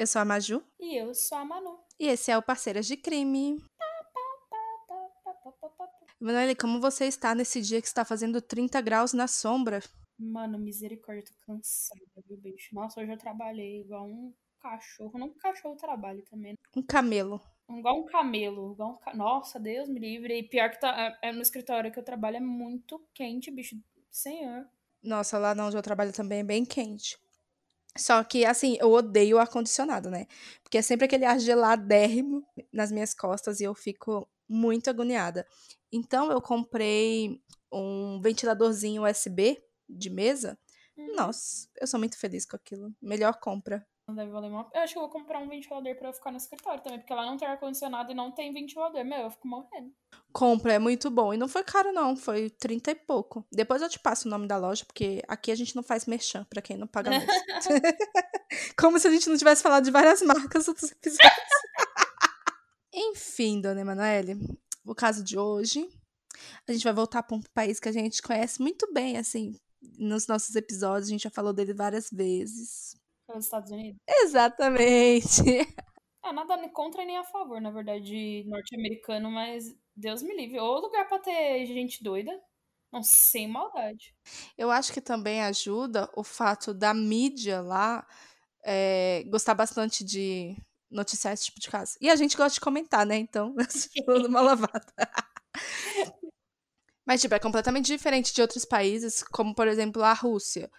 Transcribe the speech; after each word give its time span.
Eu 0.00 0.06
sou 0.06 0.22
a 0.22 0.24
Maju. 0.24 0.64
E 0.80 0.96
eu 0.96 1.14
sou 1.14 1.36
a 1.36 1.44
Manu. 1.44 1.78
E 1.98 2.06
esse 2.06 2.30
é 2.30 2.38
o 2.38 2.40
Parceiras 2.40 2.86
de 2.86 2.96
Crime. 2.96 3.62
Manoel, 6.18 6.56
como 6.56 6.80
você 6.80 7.04
está 7.04 7.34
nesse 7.34 7.60
dia 7.60 7.82
que 7.82 7.86
está 7.86 8.02
fazendo 8.02 8.40
30 8.40 8.80
graus 8.80 9.12
na 9.12 9.28
sombra? 9.28 9.80
Mano, 10.18 10.58
misericórdia, 10.58 11.26
tô 11.26 11.34
cansada, 11.52 12.00
viu, 12.26 12.38
bicho? 12.38 12.74
Nossa, 12.74 12.98
hoje 12.98 13.12
eu 13.12 13.18
trabalhei 13.18 13.82
igual 13.82 14.06
um 14.06 14.32
cachorro. 14.62 15.18
Não 15.18 15.28
que 15.28 15.38
cachorro 15.38 15.76
trabalhe 15.76 16.22
também. 16.22 16.52
Né? 16.52 16.58
Um 16.74 16.82
camelo. 16.82 17.38
Igual 17.68 18.00
um 18.00 18.06
camelo. 18.06 18.72
Igual 18.72 18.92
um 18.92 18.96
ca... 18.96 19.12
Nossa, 19.12 19.60
Deus 19.60 19.86
me 19.86 20.00
livre. 20.00 20.38
E 20.38 20.42
pior 20.42 20.70
que 20.70 20.80
tá, 20.80 21.18
é, 21.22 21.28
é 21.28 21.32
no 21.32 21.42
escritório 21.42 21.92
que 21.92 21.98
eu 21.98 22.02
trabalho 22.02 22.38
é 22.38 22.40
muito 22.40 23.06
quente, 23.12 23.50
bicho. 23.50 23.76
Senhor. 24.10 24.66
Nossa, 25.02 25.36
lá 25.36 25.52
onde 25.62 25.76
eu 25.76 25.82
trabalho 25.82 26.10
também 26.10 26.40
é 26.40 26.44
bem 26.44 26.64
quente. 26.64 27.18
Só 27.98 28.22
que, 28.24 28.44
assim, 28.44 28.76
eu 28.80 28.90
odeio 28.92 29.36
o 29.36 29.40
ar-condicionado, 29.40 30.10
né? 30.10 30.26
Porque 30.62 30.78
é 30.78 30.82
sempre 30.82 31.06
aquele 31.06 31.24
ar 31.24 31.38
geladérrimo 31.40 32.44
nas 32.72 32.92
minhas 32.92 33.12
costas 33.14 33.60
e 33.60 33.64
eu 33.64 33.74
fico 33.74 34.28
muito 34.48 34.88
agoniada. 34.88 35.46
Então, 35.92 36.30
eu 36.30 36.40
comprei 36.40 37.40
um 37.72 38.20
ventiladorzinho 38.20 39.02
USB 39.02 39.60
de 39.88 40.08
mesa. 40.10 40.58
Hum. 40.96 41.14
Nossa, 41.16 41.68
eu 41.80 41.86
sou 41.86 41.98
muito 41.98 42.16
feliz 42.18 42.46
com 42.46 42.56
aquilo. 42.56 42.94
Melhor 43.02 43.38
compra. 43.40 43.84
Deve 44.14 44.30
valer 44.30 44.50
uma... 44.50 44.68
Eu 44.72 44.80
acho 44.80 44.92
que 44.92 44.98
eu 44.98 45.02
vou 45.02 45.10
comprar 45.10 45.38
um 45.38 45.48
ventilador 45.48 45.94
pra 45.96 46.08
eu 46.08 46.12
ficar 46.12 46.30
no 46.30 46.36
escritório 46.36 46.82
também, 46.82 46.98
porque 46.98 47.14
lá 47.14 47.26
não 47.26 47.36
tem 47.36 47.48
ar-condicionado 47.48 48.10
e 48.10 48.14
não 48.14 48.30
tem 48.30 48.52
ventilador. 48.52 49.04
Meu, 49.04 49.20
eu 49.20 49.30
fico 49.30 49.46
morrendo. 49.46 49.92
Compra, 50.32 50.74
é 50.74 50.78
muito 50.78 51.10
bom. 51.10 51.34
E 51.34 51.36
não 51.36 51.48
foi 51.48 51.64
caro, 51.64 51.92
não. 51.92 52.16
Foi 52.16 52.50
30 52.50 52.90
e 52.90 52.94
pouco. 52.94 53.44
Depois 53.50 53.82
eu 53.82 53.88
te 53.88 53.98
passo 53.98 54.28
o 54.28 54.30
nome 54.30 54.46
da 54.46 54.56
loja, 54.56 54.84
porque 54.84 55.22
aqui 55.28 55.50
a 55.50 55.54
gente 55.54 55.74
não 55.74 55.82
faz 55.82 56.06
merchan 56.06 56.44
pra 56.44 56.62
quem 56.62 56.76
não 56.76 56.86
paga 56.86 57.10
nós. 57.10 57.24
Como 58.78 58.98
se 58.98 59.08
a 59.08 59.10
gente 59.10 59.28
não 59.28 59.36
tivesse 59.36 59.62
falado 59.62 59.84
de 59.84 59.90
várias 59.90 60.22
marcas 60.22 60.68
outros 60.68 60.90
episódios. 60.90 61.30
Enfim, 62.92 63.60
dona 63.60 63.80
Emanuele, 63.80 64.36
o 64.84 64.94
caso 64.94 65.22
de 65.22 65.38
hoje, 65.38 65.88
a 66.66 66.72
gente 66.72 66.82
vai 66.82 66.92
voltar 66.92 67.22
para 67.22 67.36
um 67.36 67.42
país 67.54 67.78
que 67.78 67.88
a 67.88 67.92
gente 67.92 68.20
conhece 68.20 68.60
muito 68.60 68.92
bem, 68.92 69.16
assim, 69.16 69.54
nos 69.98 70.26
nossos 70.26 70.54
episódios, 70.56 71.08
a 71.08 71.10
gente 71.10 71.22
já 71.22 71.30
falou 71.30 71.52
dele 71.52 71.72
várias 71.72 72.10
vezes. 72.10 72.96
Os 73.36 73.44
Estados 73.44 73.70
Unidos? 73.70 74.00
Exatamente. 74.08 75.42
É, 76.22 76.32
nada 76.32 76.68
contra 76.68 77.02
nem 77.02 77.16
a 77.16 77.24
favor, 77.24 77.62
na 77.62 77.70
verdade, 77.70 78.44
norte-americano, 78.46 79.30
mas 79.30 79.74
Deus 79.96 80.22
me 80.22 80.36
livre. 80.36 80.58
Ou 80.60 80.78
lugar 80.78 81.08
pra 81.08 81.18
ter 81.18 81.64
gente 81.64 82.04
doida. 82.04 82.30
Não, 82.92 83.02
sem 83.02 83.48
maldade. 83.48 84.14
Eu 84.58 84.70
acho 84.70 84.92
que 84.92 85.00
também 85.00 85.40
ajuda 85.40 86.10
o 86.14 86.22
fato 86.22 86.74
da 86.74 86.92
mídia 86.92 87.62
lá 87.62 88.06
é, 88.64 89.24
gostar 89.28 89.54
bastante 89.54 90.04
de 90.04 90.56
noticiar 90.90 91.32
esse 91.32 91.46
tipo 91.46 91.60
de 91.60 91.70
caso. 91.70 91.96
E 92.00 92.10
a 92.10 92.16
gente 92.16 92.36
gosta 92.36 92.54
de 92.54 92.60
comentar, 92.60 93.06
né? 93.06 93.16
Então, 93.16 93.54
tudo 94.04 94.26
uma 94.28 94.40
lavada. 94.40 94.92
Mas, 97.06 97.20
tipo, 97.20 97.34
é 97.34 97.38
completamente 97.38 97.86
diferente 97.86 98.34
de 98.34 98.42
outros 98.42 98.64
países, 98.64 99.22
como, 99.22 99.54
por 99.54 99.68
exemplo, 99.68 100.02
a 100.02 100.12
Rússia. 100.12 100.70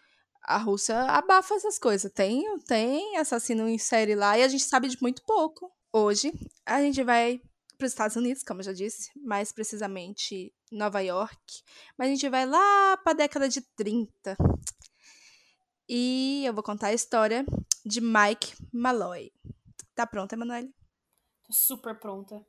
A 0.44 0.58
Rússia 0.58 1.00
abafa 1.04 1.56
essas 1.56 1.78
coisas. 1.78 2.12
Tem, 2.12 2.44
tem 2.62 3.18
assassino 3.18 3.68
em 3.68 3.78
série 3.78 4.16
lá 4.16 4.38
e 4.38 4.44
a 4.44 4.48
gente 4.48 4.64
sabe 4.64 4.88
de 4.88 4.98
muito 5.02 5.24
pouco. 5.24 5.72
Hoje, 5.94 6.34
a 6.66 6.82
gente 6.82 7.04
vai 7.04 7.42
para 7.78 7.86
os 7.86 7.92
Estados 7.92 8.16
Unidos, 8.16 8.44
como 8.44 8.60
eu 8.60 8.66
já 8.66 8.74
disse, 8.74 9.12
mais 9.16 9.52
precisamente 9.52 10.54
Nova 10.72 11.00
York. 11.02 11.64
Mas 11.98 12.08
a 12.08 12.12
gente 12.12 12.30
vai 12.30 12.46
lá 12.46 12.98
para 12.98 13.12
a 13.12 13.16
década 13.16 13.50
de 13.50 13.62
30. 13.76 14.38
E 15.90 16.44
eu 16.46 16.54
vou 16.54 16.64
contar 16.64 16.88
a 16.88 16.94
história 16.94 17.46
de 17.86 18.00
Mike 18.00 18.56
Malloy. 18.72 19.32
Tá 19.96 20.08
pronta, 20.08 20.36
Emanuele? 20.36 20.74
Tô 21.44 21.54
super 21.54 22.00
pronta. 22.00 22.46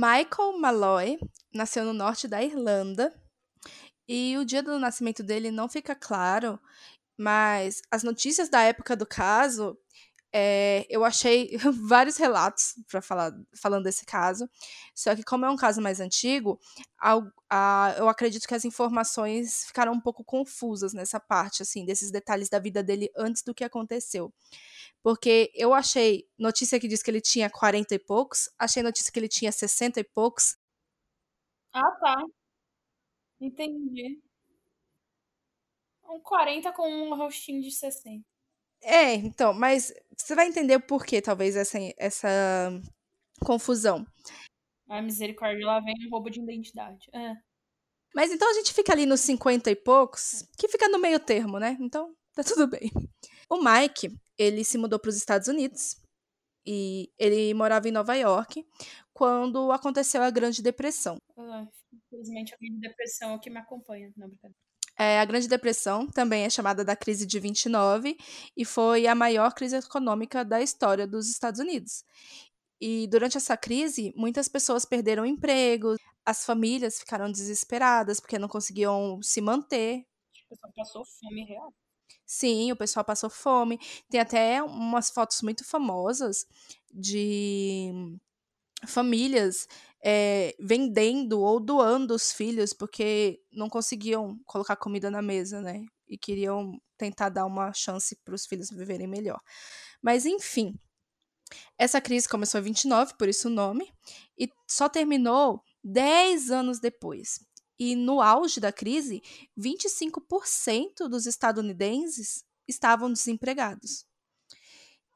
Michael 0.00 0.60
Malloy 0.60 1.18
nasceu 1.52 1.84
no 1.84 1.92
norte 1.92 2.28
da 2.28 2.40
Irlanda. 2.40 3.12
E 4.06 4.38
o 4.38 4.44
dia 4.44 4.62
do 4.62 4.78
nascimento 4.78 5.24
dele 5.24 5.50
não 5.50 5.68
fica 5.68 5.92
claro, 5.92 6.58
mas 7.18 7.82
as 7.90 8.04
notícias 8.04 8.48
da 8.48 8.62
época 8.62 8.94
do 8.94 9.04
caso 9.04 9.76
é, 10.32 10.86
eu 10.90 11.04
achei 11.04 11.56
vários 11.86 12.16
relatos 12.16 12.74
para 12.90 13.00
falar 13.00 13.32
falando 13.54 13.84
desse 13.84 14.04
caso, 14.04 14.48
só 14.94 15.14
que 15.16 15.22
como 15.22 15.46
é 15.46 15.50
um 15.50 15.56
caso 15.56 15.80
mais 15.80 16.00
antigo, 16.00 16.60
a, 17.00 17.18
a, 17.50 17.94
eu 17.98 18.08
acredito 18.08 18.46
que 18.46 18.54
as 18.54 18.64
informações 18.64 19.64
ficaram 19.66 19.92
um 19.92 20.00
pouco 20.00 20.24
confusas 20.24 20.92
nessa 20.92 21.18
parte, 21.20 21.62
assim, 21.62 21.84
desses 21.84 22.10
detalhes 22.10 22.48
da 22.48 22.58
vida 22.58 22.82
dele 22.82 23.10
antes 23.16 23.42
do 23.42 23.54
que 23.54 23.64
aconteceu. 23.64 24.32
Porque 25.02 25.50
eu 25.54 25.72
achei 25.74 26.26
notícia 26.38 26.80
que 26.80 26.88
diz 26.88 27.02
que 27.02 27.10
ele 27.10 27.20
tinha 27.20 27.50
40 27.50 27.94
e 27.94 27.98
poucos, 27.98 28.50
achei 28.58 28.82
notícia 28.82 29.12
que 29.12 29.18
ele 29.18 29.28
tinha 29.28 29.52
60 29.52 30.00
e 30.00 30.04
poucos. 30.04 30.56
Ah, 31.72 31.90
tá. 32.00 32.16
Entendi. 33.40 34.20
Um 36.04 36.20
40 36.20 36.72
com 36.72 36.88
um 36.88 37.14
rostinho 37.14 37.62
de 37.62 37.70
60. 37.70 38.24
É, 38.82 39.14
então, 39.14 39.52
mas 39.52 39.92
você 40.16 40.34
vai 40.34 40.46
entender 40.46 40.78
por 40.80 41.04
que 41.04 41.20
talvez 41.20 41.56
essa, 41.56 41.78
essa 41.96 42.28
confusão. 43.44 44.06
A 44.88 45.02
misericórdia, 45.02 45.66
lá 45.66 45.80
vem 45.80 45.94
um 46.06 46.10
roubo 46.10 46.30
de 46.30 46.40
identidade. 46.40 47.08
É. 47.12 47.34
Mas 48.14 48.32
então 48.32 48.50
a 48.50 48.54
gente 48.54 48.72
fica 48.72 48.92
ali 48.92 49.04
nos 49.04 49.20
50 49.20 49.70
e 49.70 49.76
poucos, 49.76 50.48
que 50.58 50.68
fica 50.68 50.88
no 50.88 50.98
meio 50.98 51.20
termo, 51.20 51.58
né? 51.58 51.76
Então, 51.80 52.14
tá 52.34 52.42
tudo 52.42 52.66
bem. 52.66 52.90
O 53.50 53.62
Mike, 53.62 54.18
ele 54.36 54.64
se 54.64 54.78
mudou 54.78 54.98
para 54.98 55.10
os 55.10 55.16
Estados 55.16 55.48
Unidos 55.48 55.96
e 56.66 57.10
ele 57.18 57.54
morava 57.54 57.88
em 57.88 57.92
Nova 57.92 58.14
York 58.14 58.66
quando 59.12 59.72
aconteceu 59.72 60.22
a 60.22 60.30
Grande 60.30 60.62
Depressão. 60.62 61.16
infelizmente, 61.92 62.54
a 62.54 62.58
Grande 62.58 62.80
Depressão 62.80 63.32
é 63.32 63.36
o 63.36 63.40
que 63.40 63.50
me 63.50 63.58
acompanha, 63.58 64.12
não 64.16 64.28
brincadeira. 64.28 64.67
É, 64.98 65.20
a 65.20 65.24
Grande 65.24 65.46
Depressão 65.46 66.08
também 66.08 66.44
é 66.44 66.50
chamada 66.50 66.84
da 66.84 66.96
crise 66.96 67.24
de 67.24 67.38
29 67.38 68.16
e 68.56 68.64
foi 68.64 69.06
a 69.06 69.14
maior 69.14 69.54
crise 69.54 69.76
econômica 69.76 70.44
da 70.44 70.60
história 70.60 71.06
dos 71.06 71.30
Estados 71.30 71.60
Unidos. 71.60 72.04
E 72.80 73.06
durante 73.06 73.36
essa 73.36 73.56
crise, 73.56 74.12
muitas 74.16 74.48
pessoas 74.48 74.84
perderam 74.84 75.24
emprego, 75.24 75.96
as 76.26 76.44
famílias 76.44 76.98
ficaram 76.98 77.30
desesperadas 77.30 78.20
porque 78.20 78.38
não 78.38 78.48
conseguiam 78.48 79.20
se 79.22 79.40
manter. 79.40 80.04
O 80.46 80.48
pessoal 80.48 80.72
passou 80.74 81.04
fome 81.04 81.44
real. 81.44 81.72
Sim, 82.26 82.72
o 82.72 82.76
pessoal 82.76 83.04
passou 83.04 83.30
fome. 83.30 83.78
Tem 84.10 84.20
até 84.20 84.62
umas 84.62 85.10
fotos 85.10 85.42
muito 85.42 85.64
famosas 85.64 86.44
de 86.92 87.90
famílias 88.86 89.66
é, 90.04 90.54
vendendo 90.60 91.40
ou 91.40 91.58
doando 91.58 92.14
os 92.14 92.32
filhos 92.32 92.72
porque 92.72 93.40
não 93.52 93.68
conseguiam 93.68 94.38
colocar 94.46 94.76
comida 94.76 95.10
na 95.10 95.22
mesa, 95.22 95.60
né? 95.60 95.84
E 96.06 96.16
queriam 96.16 96.80
tentar 96.96 97.28
dar 97.28 97.46
uma 97.46 97.72
chance 97.72 98.16
para 98.24 98.34
os 98.34 98.46
filhos 98.46 98.70
viverem 98.70 99.06
melhor. 99.06 99.40
Mas 100.02 100.24
enfim, 100.26 100.74
essa 101.76 102.00
crise 102.00 102.28
começou 102.28 102.60
em 102.60 102.64
29, 102.64 103.14
por 103.18 103.28
isso 103.28 103.48
o 103.48 103.52
nome, 103.52 103.92
e 104.38 104.48
só 104.66 104.88
terminou 104.88 105.62
10 105.82 106.50
anos 106.50 106.80
depois. 106.80 107.40
E 107.78 107.94
no 107.94 108.20
auge 108.20 108.58
da 108.58 108.72
crise, 108.72 109.22
25% 109.56 111.08
dos 111.08 111.26
estadunidenses 111.26 112.44
estavam 112.66 113.12
desempregados. 113.12 114.04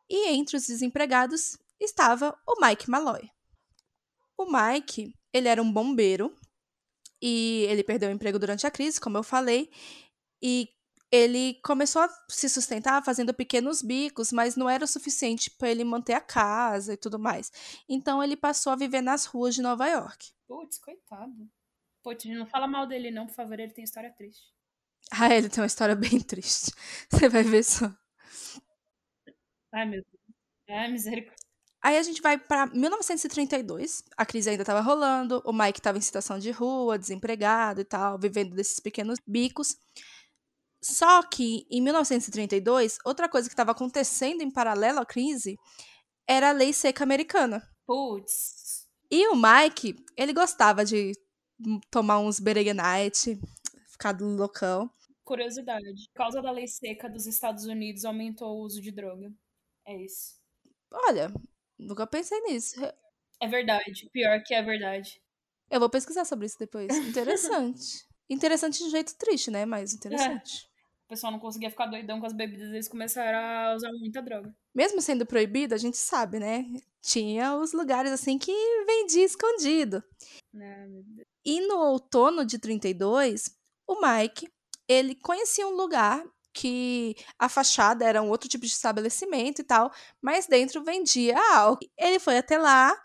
E 0.08 0.28
entre 0.28 0.56
os 0.56 0.66
desempregados 0.66 1.56
estava 1.80 2.38
o 2.46 2.64
Mike 2.64 2.88
Malloy. 2.88 3.28
O 4.36 4.46
Mike, 4.46 5.14
ele 5.32 5.48
era 5.48 5.62
um 5.62 5.72
bombeiro 5.72 6.34
e 7.20 7.66
ele 7.68 7.84
perdeu 7.84 8.08
o 8.08 8.12
emprego 8.12 8.38
durante 8.38 8.66
a 8.66 8.70
crise, 8.70 9.00
como 9.00 9.16
eu 9.16 9.22
falei, 9.22 9.70
e 10.42 10.68
ele 11.12 11.60
começou 11.62 12.00
a 12.02 12.08
se 12.28 12.48
sustentar 12.48 13.04
fazendo 13.04 13.34
pequenos 13.34 13.82
bicos, 13.82 14.32
mas 14.32 14.56
não 14.56 14.68
era 14.68 14.84
o 14.84 14.88
suficiente 14.88 15.50
para 15.50 15.70
ele 15.70 15.84
manter 15.84 16.14
a 16.14 16.20
casa 16.20 16.94
e 16.94 16.96
tudo 16.96 17.18
mais. 17.18 17.52
Então 17.88 18.24
ele 18.24 18.34
passou 18.34 18.72
a 18.72 18.76
viver 18.76 19.02
nas 19.02 19.26
ruas 19.26 19.54
de 19.54 19.60
Nova 19.60 19.86
York. 19.86 20.32
Putz, 20.48 20.78
coitado. 20.78 21.48
Putz, 22.02 22.24
não 22.24 22.46
fala 22.46 22.66
mal 22.66 22.86
dele 22.86 23.10
não, 23.10 23.26
por 23.26 23.34
favor, 23.34 23.60
ele 23.60 23.72
tem 23.72 23.84
história 23.84 24.10
triste. 24.10 24.50
Ah, 25.12 25.34
ele 25.34 25.50
tem 25.50 25.60
uma 25.60 25.66
história 25.66 25.94
bem 25.94 26.18
triste. 26.20 26.72
Você 27.12 27.28
vai 27.28 27.42
ver 27.42 27.62
só. 27.62 27.94
Ai, 29.70 29.84
meu 29.84 30.02
Deus. 30.02 30.36
Ai, 30.70 30.90
misericórdia. 30.90 31.41
Aí 31.82 31.98
a 31.98 32.02
gente 32.02 32.22
vai 32.22 32.38
para 32.38 32.66
1932, 32.66 34.04
a 34.16 34.24
crise 34.24 34.50
ainda 34.50 34.62
estava 34.62 34.80
rolando, 34.80 35.42
o 35.44 35.52
Mike 35.52 35.80
estava 35.80 35.98
em 35.98 36.00
situação 36.00 36.38
de 36.38 36.52
rua, 36.52 36.96
desempregado 36.96 37.80
e 37.80 37.84
tal, 37.84 38.16
vivendo 38.16 38.54
desses 38.54 38.78
pequenos 38.78 39.18
bicos. 39.26 39.76
Só 40.80 41.22
que 41.24 41.66
em 41.68 41.80
1932, 41.80 42.98
outra 43.04 43.28
coisa 43.28 43.48
que 43.48 43.52
estava 43.52 43.72
acontecendo 43.72 44.42
em 44.42 44.50
paralelo 44.50 45.00
à 45.00 45.06
crise 45.06 45.58
era 46.26 46.50
a 46.50 46.52
lei 46.52 46.72
seca 46.72 47.02
americana. 47.02 47.68
Putz. 47.84 48.86
E 49.10 49.26
o 49.28 49.34
Mike, 49.34 49.96
ele 50.16 50.32
gostava 50.32 50.84
de 50.84 51.12
tomar 51.90 52.20
uns 52.20 52.38
Beregenite, 52.38 53.40
ficar 53.90 54.12
do 54.12 54.26
loucão. 54.26 54.88
Curiosidade: 55.24 56.08
por 56.12 56.14
causa 56.14 56.40
da 56.40 56.50
lei 56.50 56.66
seca 56.66 57.08
dos 57.08 57.26
Estados 57.26 57.64
Unidos, 57.64 58.04
aumentou 58.04 58.56
o 58.56 58.62
uso 58.64 58.80
de 58.80 58.90
droga. 58.90 59.32
É 59.86 59.96
isso. 59.96 60.34
Olha, 60.90 61.32
nunca 61.82 62.06
pensei 62.06 62.40
nisso. 62.42 62.74
É 63.40 63.48
verdade. 63.48 64.08
Pior 64.12 64.42
que 64.44 64.54
é 64.54 64.62
verdade. 64.62 65.20
Eu 65.70 65.80
vou 65.80 65.90
pesquisar 65.90 66.24
sobre 66.24 66.46
isso 66.46 66.58
depois. 66.58 66.88
Interessante. 67.08 68.06
interessante 68.28 68.84
de 68.84 68.90
jeito 68.90 69.16
triste, 69.16 69.50
né? 69.50 69.64
Mas 69.64 69.94
interessante. 69.94 70.66
É. 70.68 70.72
O 71.06 71.08
pessoal 71.08 71.32
não 71.32 71.40
conseguia 71.40 71.70
ficar 71.70 71.86
doidão 71.86 72.20
com 72.20 72.26
as 72.26 72.32
bebidas, 72.32 72.70
eles 72.70 72.88
começaram 72.88 73.38
a 73.38 73.74
usar 73.74 73.90
muita 73.92 74.22
droga. 74.22 74.54
Mesmo 74.74 75.02
sendo 75.02 75.26
proibido, 75.26 75.74
a 75.74 75.78
gente 75.78 75.98
sabe, 75.98 76.38
né? 76.38 76.64
Tinha 77.02 77.54
os 77.56 77.72
lugares 77.72 78.10
assim 78.12 78.38
que 78.38 78.52
vendia 78.86 79.24
escondido. 79.24 80.02
Ah, 80.56 80.86
e 81.44 81.60
no 81.66 81.78
outono 81.78 82.46
de 82.46 82.58
32, 82.58 83.50
o 83.86 84.00
Mike, 84.00 84.48
ele 84.88 85.14
conhecia 85.14 85.66
um 85.66 85.76
lugar 85.76 86.24
que 86.52 87.16
a 87.38 87.48
fachada 87.48 88.04
era 88.04 88.22
um 88.22 88.28
outro 88.28 88.48
tipo 88.48 88.64
de 88.64 88.72
estabelecimento 88.72 89.60
e 89.60 89.64
tal, 89.64 89.90
mas 90.20 90.46
dentro 90.46 90.84
vendia 90.84 91.36
álcool. 91.54 91.86
Ele 91.96 92.18
foi 92.18 92.38
até 92.38 92.58
lá 92.58 92.96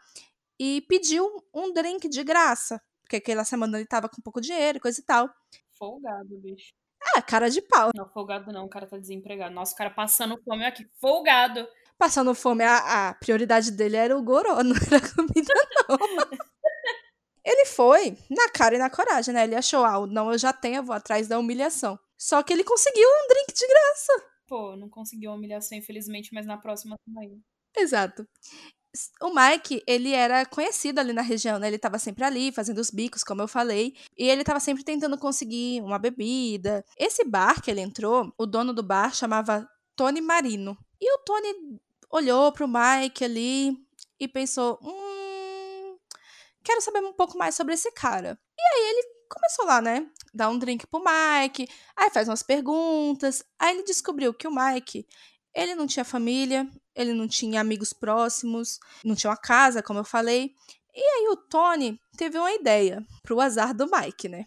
e 0.59 0.81
pediu 0.81 1.27
um 1.53 1.71
drink 1.73 2.09
de 2.09 2.23
graça, 2.23 2.81
porque 3.01 3.17
aquela 3.17 3.43
semana 3.43 3.77
ele 3.77 3.87
tava 3.87 4.09
com 4.09 4.21
pouco 4.21 4.41
dinheiro 4.41 4.77
e 4.77 4.81
coisa 4.81 4.99
e 4.99 5.03
tal. 5.03 5.29
Folgado, 5.77 6.37
bicho. 6.39 6.73
Ah, 7.15 7.21
cara 7.21 7.49
de 7.49 7.61
pau. 7.61 7.91
Não, 7.95 8.09
folgado 8.09 8.51
não, 8.51 8.65
o 8.65 8.69
cara 8.69 8.87
tá 8.87 8.97
desempregado. 8.97 9.53
Nossa, 9.53 9.73
o 9.73 9.77
cara 9.77 9.89
passando 9.89 10.41
fome 10.43 10.65
aqui, 10.65 10.85
folgado. 10.99 11.67
Passando 11.97 12.33
fome, 12.35 12.63
a, 12.63 13.09
a 13.09 13.13
prioridade 13.13 13.71
dele 13.71 13.95
era 13.95 14.17
o 14.17 14.23
goró, 14.23 14.61
não 14.63 14.75
era 14.75 14.97
a 14.97 15.15
comida, 15.15 15.53
não. 15.87 15.97
ele 17.45 17.65
foi 17.65 18.17
na 18.29 18.49
cara 18.49 18.75
e 18.75 18.77
na 18.79 18.89
coragem, 18.89 19.33
né? 19.33 19.43
Ele 19.43 19.55
achou, 19.55 19.85
ah, 19.85 20.05
não, 20.05 20.31
eu 20.31 20.37
já 20.37 20.51
tenho, 20.51 20.77
eu 20.77 20.83
vou 20.83 20.95
atrás 20.95 21.27
da 21.27 21.39
humilhação. 21.39 21.97
Só 22.17 22.41
que 22.41 22.51
ele 22.51 22.63
conseguiu 22.63 23.07
um 23.07 23.27
drink 23.27 23.53
de 23.53 23.67
graça. 23.67 24.13
Pô, 24.47 24.75
não 24.75 24.89
conseguiu 24.89 25.31
a 25.31 25.35
humilhação, 25.35 25.77
infelizmente, 25.77 26.33
mas 26.33 26.45
na 26.45 26.57
próxima 26.57 26.97
também. 27.05 27.43
Exato 27.77 28.27
o 29.21 29.33
Mike, 29.33 29.83
ele 29.85 30.13
era 30.13 30.45
conhecido 30.45 30.99
ali 30.99 31.13
na 31.13 31.21
região, 31.21 31.59
né? 31.59 31.67
Ele 31.67 31.75
estava 31.75 31.99
sempre 31.99 32.23
ali, 32.23 32.51
fazendo 32.51 32.79
os 32.79 32.89
bicos, 32.89 33.23
como 33.23 33.41
eu 33.41 33.47
falei. 33.47 33.95
E 34.17 34.27
ele 34.29 34.41
estava 34.41 34.59
sempre 34.59 34.83
tentando 34.83 35.17
conseguir 35.17 35.81
uma 35.81 35.99
bebida. 35.99 36.83
Esse 36.97 37.23
bar 37.23 37.61
que 37.61 37.69
ele 37.69 37.81
entrou, 37.81 38.33
o 38.37 38.45
dono 38.45 38.73
do 38.73 38.83
bar 38.83 39.13
chamava 39.13 39.67
Tony 39.95 40.21
Marino. 40.21 40.77
E 40.99 41.13
o 41.13 41.19
Tony 41.19 41.79
olhou 42.09 42.51
pro 42.51 42.67
Mike 42.67 43.23
ali 43.23 43.77
e 44.19 44.27
pensou: 44.27 44.79
hum, 44.81 45.97
quero 46.63 46.81
saber 46.81 46.99
um 46.99 47.13
pouco 47.13 47.37
mais 47.37 47.55
sobre 47.55 47.73
esse 47.73 47.91
cara. 47.91 48.39
E 48.57 48.61
aí 48.61 48.89
ele 48.89 49.16
começou 49.27 49.65
lá, 49.65 49.81
né? 49.81 50.09
Dar 50.33 50.49
um 50.49 50.57
drink 50.57 50.85
pro 50.87 51.03
Mike, 51.03 51.67
aí 51.95 52.09
faz 52.09 52.27
umas 52.27 52.43
perguntas. 52.43 53.43
Aí 53.59 53.75
ele 53.75 53.83
descobriu 53.83 54.33
que 54.33 54.47
o 54.47 54.51
Mike, 54.51 55.05
ele 55.53 55.75
não 55.75 55.87
tinha 55.87 56.05
família, 56.05 56.69
ele 56.95 57.13
não 57.13 57.27
tinha 57.27 57.61
amigos 57.61 57.93
próximos, 57.93 58.79
não 59.03 59.15
tinha 59.15 59.29
uma 59.29 59.37
casa, 59.37 59.83
como 59.83 59.99
eu 59.99 60.05
falei. 60.05 60.53
E 60.93 61.01
aí 61.01 61.27
o 61.29 61.37
Tony 61.37 61.99
teve 62.17 62.37
uma 62.37 62.51
ideia 62.51 63.05
pro 63.21 63.39
azar 63.39 63.73
do 63.73 63.87
Mike, 63.89 64.27
né? 64.27 64.43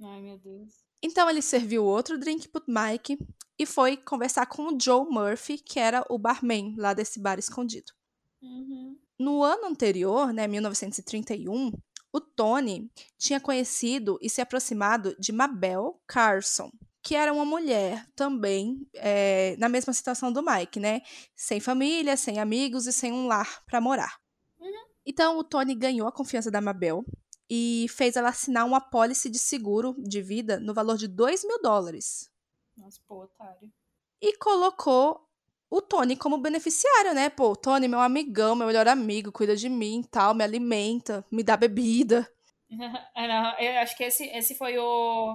Ai, 0.00 0.22
meu 0.22 0.38
Deus. 0.38 0.72
Então 1.02 1.28
ele 1.28 1.42
serviu 1.42 1.84
outro 1.84 2.18
drink 2.18 2.48
pro 2.48 2.62
Mike 2.66 3.18
e 3.58 3.66
foi 3.66 3.96
conversar 3.96 4.46
com 4.46 4.68
o 4.68 4.80
Joe 4.80 5.06
Murphy, 5.08 5.58
que 5.58 5.78
era 5.78 6.04
o 6.08 6.16
barman 6.16 6.74
lá 6.78 6.94
desse 6.94 7.20
bar 7.20 7.38
escondido. 7.38 7.92
Uhum. 8.40 8.96
No 9.18 9.42
ano 9.42 9.66
anterior, 9.66 10.32
né, 10.32 10.46
1931, 10.46 11.72
o 12.12 12.20
Tony 12.20 12.90
tinha 13.16 13.40
conhecido 13.40 14.18
e 14.20 14.28
se 14.28 14.40
aproximado 14.40 15.16
de 15.18 15.32
Mabel 15.32 16.00
Carson, 16.06 16.70
que 17.02 17.14
era 17.14 17.32
uma 17.32 17.44
mulher 17.44 18.06
também 18.14 18.86
é, 18.94 19.56
na 19.58 19.68
mesma 19.68 19.92
situação 19.92 20.30
do 20.30 20.42
Mike, 20.42 20.78
né? 20.78 21.00
Sem 21.34 21.58
família, 21.58 22.16
sem 22.16 22.38
amigos 22.38 22.86
e 22.86 22.92
sem 22.92 23.12
um 23.12 23.26
lar 23.26 23.64
para 23.64 23.80
morar. 23.80 24.20
Uhum. 24.60 24.70
Então 25.06 25.38
o 25.38 25.44
Tony 25.44 25.74
ganhou 25.74 26.06
a 26.06 26.12
confiança 26.12 26.50
da 26.50 26.60
Mabel 26.60 27.04
e 27.48 27.86
fez 27.88 28.14
ela 28.16 28.28
assinar 28.28 28.66
uma 28.66 28.78
apólice 28.78 29.28
de 29.28 29.38
seguro 29.38 29.96
de 29.98 30.22
vida 30.22 30.60
no 30.60 30.74
valor 30.74 30.96
de 30.96 31.08
2 31.08 31.44
mil 31.44 31.60
dólares. 31.60 32.30
Nossa, 32.76 33.00
pô, 33.06 33.24
otário. 33.24 33.72
E 34.20 34.36
colocou 34.36 35.28
o 35.72 35.80
Tony 35.80 36.16
como 36.16 36.36
beneficiário, 36.36 37.14
né? 37.14 37.30
Pô, 37.30 37.56
Tony, 37.56 37.88
meu 37.88 38.00
amigão, 38.00 38.54
meu 38.54 38.66
melhor 38.66 38.86
amigo, 38.86 39.32
cuida 39.32 39.56
de 39.56 39.70
mim 39.70 40.02
tal, 40.02 40.34
me 40.34 40.44
alimenta, 40.44 41.24
me 41.32 41.42
dá 41.42 41.56
bebida. 41.56 42.28
eu 43.58 43.78
acho 43.80 43.96
que 43.96 44.04
esse, 44.04 44.24
esse 44.36 44.54
foi 44.54 44.76
o, 44.76 45.34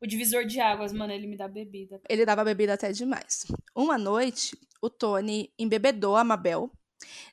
o 0.00 0.06
divisor 0.06 0.44
de 0.44 0.60
águas, 0.60 0.92
mano, 0.92 1.12
ele 1.12 1.26
me 1.26 1.36
dá 1.36 1.48
bebida. 1.48 2.00
Ele 2.08 2.24
dava 2.24 2.44
bebida 2.44 2.74
até 2.74 2.92
demais. 2.92 3.44
Uma 3.74 3.98
noite, 3.98 4.56
o 4.80 4.88
Tony 4.88 5.52
embebedou 5.58 6.16
a 6.16 6.22
Mabel, 6.22 6.70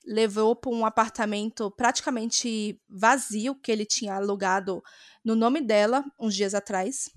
levou 0.04 0.56
para 0.56 0.72
um 0.72 0.84
apartamento 0.88 1.70
praticamente 1.70 2.82
vazio 2.90 3.54
que 3.54 3.72
ele 3.72 3.86
tinha 3.86 4.16
alugado 4.16 4.82
no 5.24 5.36
nome 5.36 5.62
dela 5.62 6.04
uns 6.20 6.34
dias 6.34 6.56
atrás, 6.56 7.12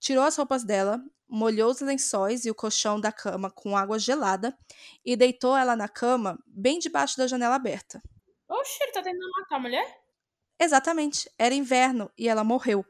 tirou 0.00 0.24
as 0.24 0.34
roupas 0.34 0.64
dela, 0.64 0.98
molhou 1.32 1.70
os 1.70 1.80
lençóis 1.80 2.44
e 2.44 2.50
o 2.50 2.54
colchão 2.54 3.00
da 3.00 3.10
cama 3.10 3.50
com 3.50 3.76
água 3.76 3.98
gelada 3.98 4.56
e 5.04 5.16
deitou 5.16 5.56
ela 5.56 5.74
na 5.74 5.88
cama 5.88 6.38
bem 6.46 6.78
debaixo 6.78 7.16
da 7.16 7.26
janela 7.26 7.54
aberta. 7.54 8.02
Oxe, 8.48 8.82
ele 8.82 8.92
tá 8.92 9.02
tentando 9.02 9.30
matar 9.38 9.56
a 9.56 9.60
mulher? 9.60 10.02
Exatamente, 10.60 11.30
era 11.38 11.54
inverno 11.54 12.10
e 12.16 12.28
ela 12.28 12.44
morreu 12.44 12.84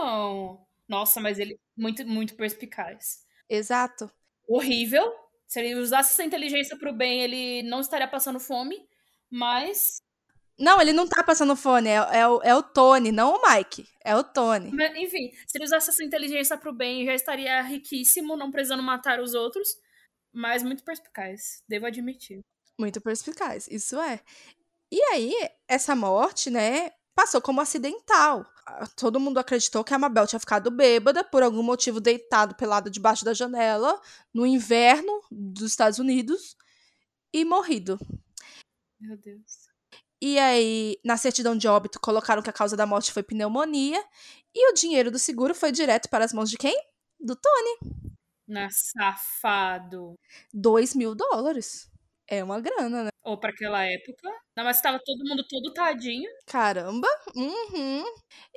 irmão. 0.00 0.66
Nossa, 0.88 1.20
mas 1.20 1.38
ele 1.38 1.60
muito, 1.76 2.06
muito 2.06 2.34
perspicaz. 2.34 3.24
Exato. 3.48 4.10
Horrível. 4.48 5.12
Se 5.46 5.60
ele 5.60 5.74
usasse 5.74 6.12
essa 6.12 6.24
inteligência 6.24 6.76
pro 6.78 6.92
bem, 6.92 7.22
ele 7.22 7.62
não 7.68 7.80
estaria 7.80 8.08
passando 8.08 8.40
fome, 8.40 8.76
mas. 9.30 10.00
Não, 10.58 10.80
ele 10.80 10.92
não 10.92 11.08
tá 11.08 11.22
passando 11.22 11.56
fome, 11.56 11.88
é, 11.88 11.94
é, 11.94 12.28
o, 12.28 12.42
é 12.42 12.54
o 12.54 12.62
Tony, 12.62 13.10
não 13.10 13.36
o 13.36 13.42
Mike. 13.48 13.88
É 14.04 14.14
o 14.14 14.22
Tony. 14.22 14.70
Mas, 14.72 14.94
enfim, 14.96 15.30
se 15.46 15.56
ele 15.56 15.64
usasse 15.64 15.90
essa 15.90 16.04
inteligência 16.04 16.56
pro 16.56 16.72
bem, 16.72 17.04
já 17.06 17.14
estaria 17.14 17.60
riquíssimo, 17.62 18.36
não 18.36 18.50
precisando 18.50 18.82
matar 18.82 19.20
os 19.20 19.34
outros, 19.34 19.76
mas 20.32 20.62
muito 20.62 20.84
perspicaz, 20.84 21.62
devo 21.68 21.86
admitir. 21.86 22.40
Muito 22.78 23.00
perspicaz, 23.00 23.68
isso 23.68 23.98
é. 24.00 24.20
E 24.92 25.00
aí, 25.02 25.34
essa 25.68 25.94
morte, 25.94 26.50
né, 26.50 26.90
passou 27.14 27.40
como 27.40 27.60
acidental. 27.60 28.44
Ah, 28.66 28.86
todo 28.86 29.20
mundo 29.20 29.38
acreditou 29.38 29.84
que 29.84 29.94
a 29.94 29.98
Mabel 29.98 30.26
tinha 30.26 30.40
ficado 30.40 30.70
bêbada, 30.70 31.22
por 31.22 31.42
algum 31.42 31.62
motivo 31.62 32.00
deitado 32.00 32.54
pelado 32.54 32.90
debaixo 32.90 33.24
da 33.24 33.34
janela, 33.34 34.00
no 34.32 34.46
inverno 34.46 35.22
dos 35.30 35.70
Estados 35.70 35.98
Unidos, 35.98 36.56
e 37.32 37.44
morrido. 37.44 37.98
Meu 38.98 39.16
Deus. 39.16 39.69
E 40.20 40.38
aí, 40.38 40.98
na 41.04 41.16
certidão 41.16 41.56
de 41.56 41.66
óbito, 41.66 41.98
colocaram 41.98 42.42
que 42.42 42.50
a 42.50 42.52
causa 42.52 42.76
da 42.76 42.86
morte 42.86 43.12
foi 43.12 43.22
pneumonia. 43.22 44.02
E 44.54 44.70
o 44.70 44.74
dinheiro 44.74 45.10
do 45.10 45.18
seguro 45.18 45.54
foi 45.54 45.72
direto 45.72 46.08
para 46.10 46.24
as 46.24 46.32
mãos 46.32 46.50
de 46.50 46.58
quem? 46.58 46.76
Do 47.18 47.36
Tony. 47.36 48.10
Na 48.46 48.68
safado. 48.70 50.14
Dois 50.52 50.94
mil 50.94 51.14
dólares. 51.14 51.90
É 52.28 52.44
uma 52.44 52.60
grana, 52.60 53.04
né? 53.04 53.10
Ou 53.24 53.38
para 53.38 53.50
aquela 53.50 53.84
época. 53.84 54.28
Não, 54.56 54.64
mas 54.64 54.76
estava 54.76 55.00
todo 55.04 55.24
mundo 55.28 55.44
todo 55.48 55.72
tadinho. 55.72 56.30
Caramba. 56.46 57.08
Uhum. 57.34 58.04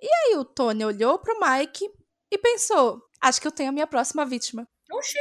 E 0.02 0.08
aí 0.08 0.38
o 0.38 0.46
Tony 0.46 0.84
olhou 0.84 1.18
pro 1.20 1.40
Mike 1.40 1.90
e 2.32 2.38
pensou: 2.38 3.02
acho 3.22 3.40
que 3.40 3.48
eu 3.48 3.52
tenho 3.52 3.70
a 3.70 3.74
minha 3.74 3.88
próxima 3.88 4.26
vítima. 4.26 4.68
Oxi, 4.92 5.18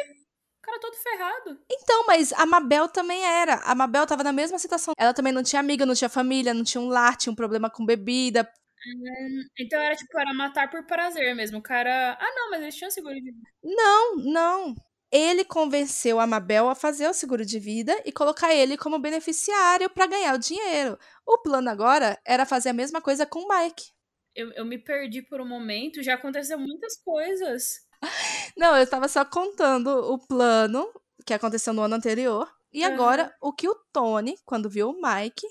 cara 0.72 0.80
todo 0.80 0.96
ferrado. 0.96 1.58
Então, 1.70 2.04
mas 2.06 2.32
a 2.32 2.46
Mabel 2.46 2.88
também 2.88 3.22
era. 3.24 3.56
A 3.64 3.74
Mabel 3.74 4.06
tava 4.06 4.22
na 4.22 4.32
mesma 4.32 4.58
situação. 4.58 4.94
Ela 4.96 5.12
também 5.12 5.32
não 5.32 5.42
tinha 5.42 5.60
amiga, 5.60 5.84
não 5.84 5.94
tinha 5.94 6.08
família, 6.08 6.54
não 6.54 6.64
tinha 6.64 6.80
um 6.80 6.88
lar, 6.88 7.16
tinha 7.16 7.32
um 7.32 7.36
problema 7.36 7.70
com 7.70 7.84
bebida. 7.84 8.50
Hum, 8.84 9.42
então 9.58 9.78
era 9.78 9.94
tipo, 9.94 10.18
era 10.18 10.34
matar 10.34 10.70
por 10.70 10.84
prazer 10.86 11.34
mesmo. 11.34 11.58
O 11.58 11.62
cara. 11.62 12.16
Ah, 12.18 12.32
não, 12.34 12.50
mas 12.50 12.62
eles 12.62 12.74
tinham 12.74 12.90
seguro 12.90 13.14
de 13.14 13.32
vida. 13.32 13.48
Não, 13.62 14.16
não. 14.16 14.74
Ele 15.10 15.44
convenceu 15.44 16.18
a 16.18 16.26
Mabel 16.26 16.70
a 16.70 16.74
fazer 16.74 17.06
o 17.06 17.12
seguro 17.12 17.44
de 17.44 17.58
vida 17.58 17.94
e 18.04 18.10
colocar 18.10 18.54
ele 18.54 18.78
como 18.78 18.98
beneficiário 18.98 19.90
para 19.90 20.06
ganhar 20.06 20.34
o 20.34 20.38
dinheiro. 20.38 20.98
O 21.26 21.38
plano 21.38 21.68
agora 21.68 22.18
era 22.26 22.46
fazer 22.46 22.70
a 22.70 22.74
mesma 22.74 23.00
coisa 23.00 23.26
com 23.26 23.40
o 23.40 23.48
Mike. 23.48 23.84
Eu, 24.34 24.50
eu 24.52 24.64
me 24.64 24.78
perdi 24.78 25.20
por 25.20 25.42
um 25.42 25.46
momento, 25.46 26.02
já 26.02 26.14
aconteceu 26.14 26.58
muitas 26.58 26.96
coisas. 26.96 27.86
Não, 28.56 28.76
eu 28.76 28.82
estava 28.82 29.08
só 29.08 29.24
contando 29.24 29.88
o 29.88 30.18
plano 30.18 30.86
que 31.24 31.34
aconteceu 31.34 31.72
no 31.72 31.82
ano 31.82 31.94
anterior. 31.94 32.50
E 32.72 32.84
uhum. 32.84 32.92
agora, 32.92 33.34
o 33.40 33.52
que 33.52 33.68
o 33.68 33.74
Tony, 33.92 34.36
quando 34.44 34.68
viu 34.68 34.90
o 34.90 35.00
Mike, 35.00 35.46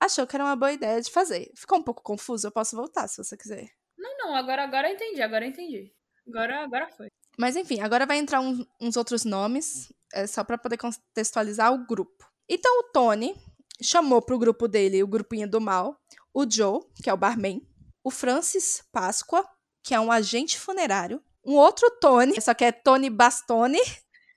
achou 0.00 0.26
que 0.26 0.36
era 0.36 0.44
uma 0.44 0.56
boa 0.56 0.72
ideia 0.72 1.00
de 1.00 1.10
fazer. 1.10 1.50
Ficou 1.56 1.78
um 1.78 1.82
pouco 1.82 2.02
confuso, 2.02 2.46
eu 2.46 2.52
posso 2.52 2.76
voltar 2.76 3.08
se 3.08 3.22
você 3.22 3.36
quiser. 3.36 3.68
Não, 3.96 4.16
não, 4.18 4.34
agora, 4.34 4.64
agora 4.64 4.88
eu 4.88 4.94
entendi, 4.94 5.22
agora 5.22 5.44
eu 5.44 5.50
entendi. 5.50 5.92
Agora, 6.26 6.64
agora 6.64 6.88
foi. 6.96 7.08
Mas 7.38 7.56
enfim, 7.56 7.80
agora 7.80 8.06
vai 8.06 8.18
entrar 8.18 8.40
um, 8.40 8.64
uns 8.80 8.96
outros 8.96 9.24
nomes, 9.24 9.92
é, 10.12 10.26
só 10.26 10.42
para 10.42 10.58
poder 10.58 10.76
contextualizar 10.76 11.72
o 11.72 11.86
grupo. 11.86 12.28
Então 12.48 12.80
o 12.80 12.92
Tony 12.92 13.34
chamou 13.80 14.20
pro 14.20 14.38
grupo 14.38 14.66
dele, 14.66 15.02
o 15.02 15.08
grupinho 15.08 15.48
do 15.48 15.60
mal, 15.60 15.96
o 16.34 16.48
Joe, 16.50 16.80
que 17.02 17.08
é 17.08 17.14
o 17.14 17.16
barman, 17.16 17.62
o 18.04 18.10
Francis 18.10 18.82
Páscoa, 18.92 19.46
que 19.82 19.94
é 19.94 20.00
um 20.00 20.10
agente 20.10 20.58
funerário, 20.58 21.22
um 21.44 21.54
outro 21.54 21.90
Tony, 22.00 22.40
só 22.40 22.54
que 22.54 22.64
é 22.64 22.72
Tony 22.72 23.10
Bastoni, 23.10 23.80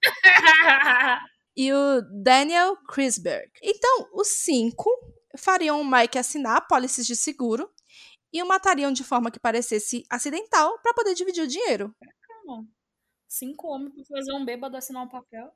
e 1.55 1.71
o 1.71 2.01
Daniel 2.23 2.75
Krisberg. 2.87 3.51
Então, 3.61 4.09
os 4.13 4.27
cinco 4.29 4.89
fariam 5.37 5.81
o 5.81 5.85
Mike 5.85 6.17
assinar 6.17 6.57
apólices 6.57 7.05
de 7.05 7.15
seguro 7.15 7.71
e 8.31 8.41
o 8.41 8.47
matariam 8.47 8.91
de 8.91 9.03
forma 9.03 9.31
que 9.31 9.39
parecesse 9.39 10.03
acidental 10.09 10.79
para 10.81 10.93
poder 10.93 11.13
dividir 11.13 11.43
o 11.43 11.47
dinheiro. 11.47 11.95
Cinco 13.27 13.67
homens 13.67 13.93
para 13.93 14.17
fazer 14.17 14.33
um 14.33 14.45
bêbado 14.45 14.77
assinar 14.77 15.03
um 15.03 15.09
papel. 15.09 15.51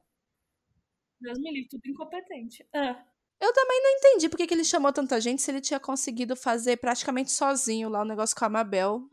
Deus 1.19 1.39
me 1.39 1.51
livre, 1.51 1.69
tudo 1.69 1.87
incompetente. 1.87 2.67
Ah. 2.73 3.03
Eu 3.39 3.53
também 3.53 3.81
não 3.83 3.91
entendi 3.91 4.29
porque 4.29 4.47
que 4.47 4.53
ele 4.53 4.63
chamou 4.63 4.91
tanta 4.91 5.21
gente 5.21 5.41
se 5.41 5.51
ele 5.51 5.61
tinha 5.61 5.79
conseguido 5.79 6.35
fazer 6.35 6.77
praticamente 6.77 7.31
sozinho 7.31 7.89
lá 7.89 8.01
o 8.01 8.05
negócio 8.05 8.35
com 8.35 8.45
a 8.45 8.49
Mabel. 8.49 9.07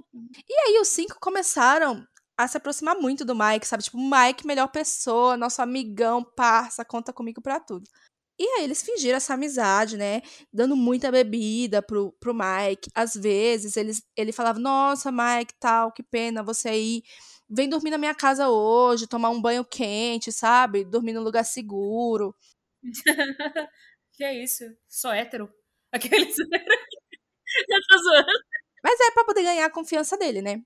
E 0.49 0.55
aí 0.61 0.79
os 0.81 0.89
cinco 0.89 1.19
começaram 1.21 2.07
a 2.37 2.49
se 2.49 2.57
aproximar 2.57 2.97
muito 2.97 3.25
do 3.25 3.35
Mike, 3.35 3.67
sabe? 3.67 3.83
Tipo, 3.85 3.99
Mike, 3.99 4.47
melhor 4.47 4.69
pessoa, 4.69 5.37
nosso 5.37 5.63
amigão, 5.63 6.25
parça, 6.25 6.85
conta 6.85 7.13
comigo 7.13 7.41
pra 7.41 7.61
tudo. 7.61 7.85
E 8.39 8.45
aí 8.45 8.65
eles 8.65 8.83
fingiram 8.83 9.17
essa 9.17 9.35
amizade, 9.35 9.97
né? 9.97 10.21
Dando 10.53 10.77
muita 10.77 11.11
bebida 11.13 11.81
pro, 11.81 12.13
pro 12.21 12.35
Mike. 12.35 12.91
Às 12.95 13.15
vezes 13.15 13.77
eles, 13.77 14.03
ele 14.17 14.33
falava, 14.33 14.59
nossa, 14.59 15.13
Mike, 15.13 15.55
tal, 15.61 15.93
que 15.93 16.03
pena 16.03 16.43
você 16.43 16.69
aí. 16.69 17.03
Vem 17.49 17.69
dormir 17.69 17.91
na 17.91 17.99
minha 17.99 18.15
casa 18.15 18.49
hoje, 18.49 19.07
tomar 19.07 19.31
um 19.31 19.41
banho 19.41 19.65
quente, 19.65 20.33
sabe? 20.33 20.85
Dormir 20.85 21.13
num 21.13 21.23
lugar 21.23 21.45
seguro. 21.45 22.35
que 24.15 24.25
é 24.25 24.43
isso? 24.43 24.65
Sou 24.89 25.13
hétero. 25.13 25.49
Aqueles. 25.93 26.37
Eu 27.69 27.81
tô 27.89 27.99
zoando. 27.99 28.27
Mas 28.83 29.01
é 29.01 29.11
pra 29.13 29.25
poder 29.25 29.43
ganhar 29.45 29.67
a 29.67 29.71
confiança 29.71 30.17
dele, 30.19 30.43
né? 30.43 30.61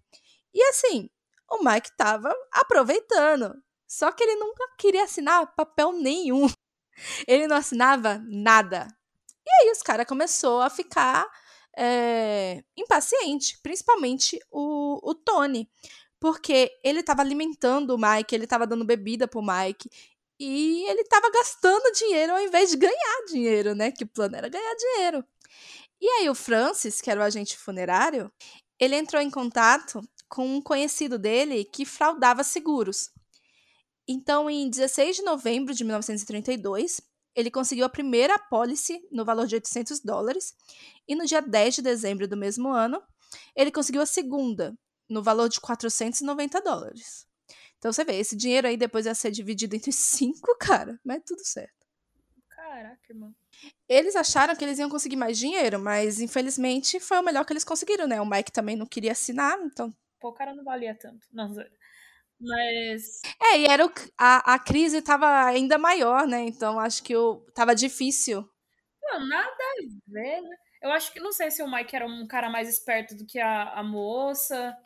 E 0.54 0.62
assim, 0.70 1.08
o 1.50 1.64
Mike 1.64 1.96
tava 1.96 2.34
aproveitando. 2.52 3.54
Só 3.86 4.12
que 4.12 4.22
ele 4.22 4.36
nunca 4.36 4.64
queria 4.76 5.04
assinar 5.04 5.54
papel 5.56 5.92
nenhum. 5.92 6.46
Ele 7.26 7.46
não 7.46 7.56
assinava 7.56 8.22
nada. 8.28 8.86
E 9.46 9.50
aí 9.62 9.70
os 9.70 9.82
caras 9.82 10.06
começou 10.06 10.60
a 10.60 10.68
ficar 10.68 11.26
é, 11.76 12.62
impaciente, 12.76 13.58
principalmente 13.62 14.38
o, 14.50 14.98
o 15.02 15.14
Tony. 15.14 15.70
Porque 16.20 16.70
ele 16.82 17.00
estava 17.00 17.22
alimentando 17.22 17.94
o 17.94 17.98
Mike, 17.98 18.34
ele 18.34 18.44
estava 18.44 18.66
dando 18.66 18.84
bebida 18.84 19.28
pro 19.28 19.40
Mike. 19.40 19.88
E 20.40 20.84
ele 20.88 21.02
estava 21.02 21.30
gastando 21.30 21.92
dinheiro 21.92 22.32
ao 22.32 22.40
invés 22.40 22.70
de 22.70 22.76
ganhar 22.76 23.24
dinheiro, 23.28 23.74
né? 23.74 23.90
Que 23.90 24.04
o 24.04 24.08
plano 24.08 24.36
era 24.36 24.48
ganhar 24.48 24.74
dinheiro. 24.74 25.24
E 26.00 26.06
aí 26.08 26.28
o 26.28 26.34
Francis, 26.34 27.00
que 27.00 27.10
era 27.10 27.20
o 27.20 27.24
agente 27.24 27.56
funerário, 27.56 28.30
ele 28.78 28.96
entrou 28.96 29.22
em 29.22 29.30
contato 29.30 30.00
com 30.28 30.47
um 30.47 30.61
conhecido 30.61 31.18
dele 31.18 31.64
que 31.64 31.85
fraudava 31.85 32.44
seguros. 32.44 33.11
Então, 34.06 34.49
em 34.49 34.70
16 34.70 35.16
de 35.16 35.23
novembro 35.23 35.75
de 35.75 35.85
1932, 35.85 37.00
ele 37.35 37.50
conseguiu 37.50 37.85
a 37.85 37.90
primeira 37.90 38.35
apólice 38.35 39.06
no 39.12 39.25
valor 39.25 39.47
de 39.47 39.54
800 39.54 40.00
dólares, 40.00 40.54
e 41.06 41.14
no 41.14 41.25
dia 41.25 41.40
10 41.40 41.76
de 41.76 41.82
dezembro 41.82 42.26
do 42.26 42.37
mesmo 42.37 42.70
ano, 42.70 43.02
ele 43.54 43.70
conseguiu 43.70 44.02
a 44.02 44.06
segunda, 44.06 44.76
no 45.08 45.23
valor 45.23 45.49
de 45.49 45.61
490 45.61 46.61
dólares. 46.61 47.26
Então 47.78 47.92
você 47.92 48.04
vê, 48.04 48.18
esse 48.18 48.37
dinheiro 48.37 48.66
aí 48.66 48.76
depois 48.76 49.06
ia 49.06 49.14
ser 49.14 49.30
dividido 49.30 49.76
entre 49.76 49.92
cinco, 49.92 50.56
cara, 50.58 50.99
mas 51.04 51.23
tudo 51.25 51.44
certo. 51.44 51.87
Caraca, 52.49 53.12
irmão. 53.12 53.35
Eles 53.88 54.16
acharam 54.16 54.54
que 54.56 54.64
eles 54.64 54.78
iam 54.78 54.90
conseguir 54.90 55.16
mais 55.16 55.38
dinheiro, 55.38 55.78
mas 55.78 56.20
infelizmente 56.20 56.99
foi 56.99 57.18
o 57.18 57.23
melhor 57.23 57.44
que 57.44 57.52
eles 57.52 57.64
conseguiram, 57.64 58.06
né? 58.06 58.20
O 58.20 58.26
Mike 58.28 58.52
também 58.52 58.76
não 58.76 58.87
queria 58.87 59.12
assinar, 59.12 59.58
então 59.62 59.94
Pô, 60.20 60.28
o 60.28 60.34
cara 60.34 60.54
não 60.54 60.64
valia 60.64 60.94
tanto. 60.94 61.26
Não, 61.32 61.54
mas. 62.40 63.20
É, 63.40 63.58
e 63.60 63.66
era 63.66 63.84
o, 63.84 63.92
a, 64.16 64.54
a 64.54 64.58
crise 64.58 65.02
tava 65.02 65.44
ainda 65.44 65.76
maior, 65.76 66.26
né? 66.26 66.42
Então 66.42 66.78
acho 66.78 67.02
que 67.02 67.16
o, 67.16 67.40
tava 67.54 67.75
difícil. 67.75 68.48
Não, 69.02 69.26
nada 69.26 69.50
a 69.50 69.82
ver, 70.06 70.40
né? 70.42 70.56
Eu 70.80 70.92
acho 70.92 71.12
que 71.12 71.20
não 71.20 71.32
sei 71.32 71.50
se 71.50 71.62
o 71.62 71.70
Mike 71.70 71.96
era 71.96 72.06
um 72.06 72.26
cara 72.26 72.48
mais 72.48 72.68
esperto 72.68 73.16
do 73.16 73.26
que 73.26 73.40
a, 73.40 73.72
a 73.72 73.82
moça. 73.82 74.76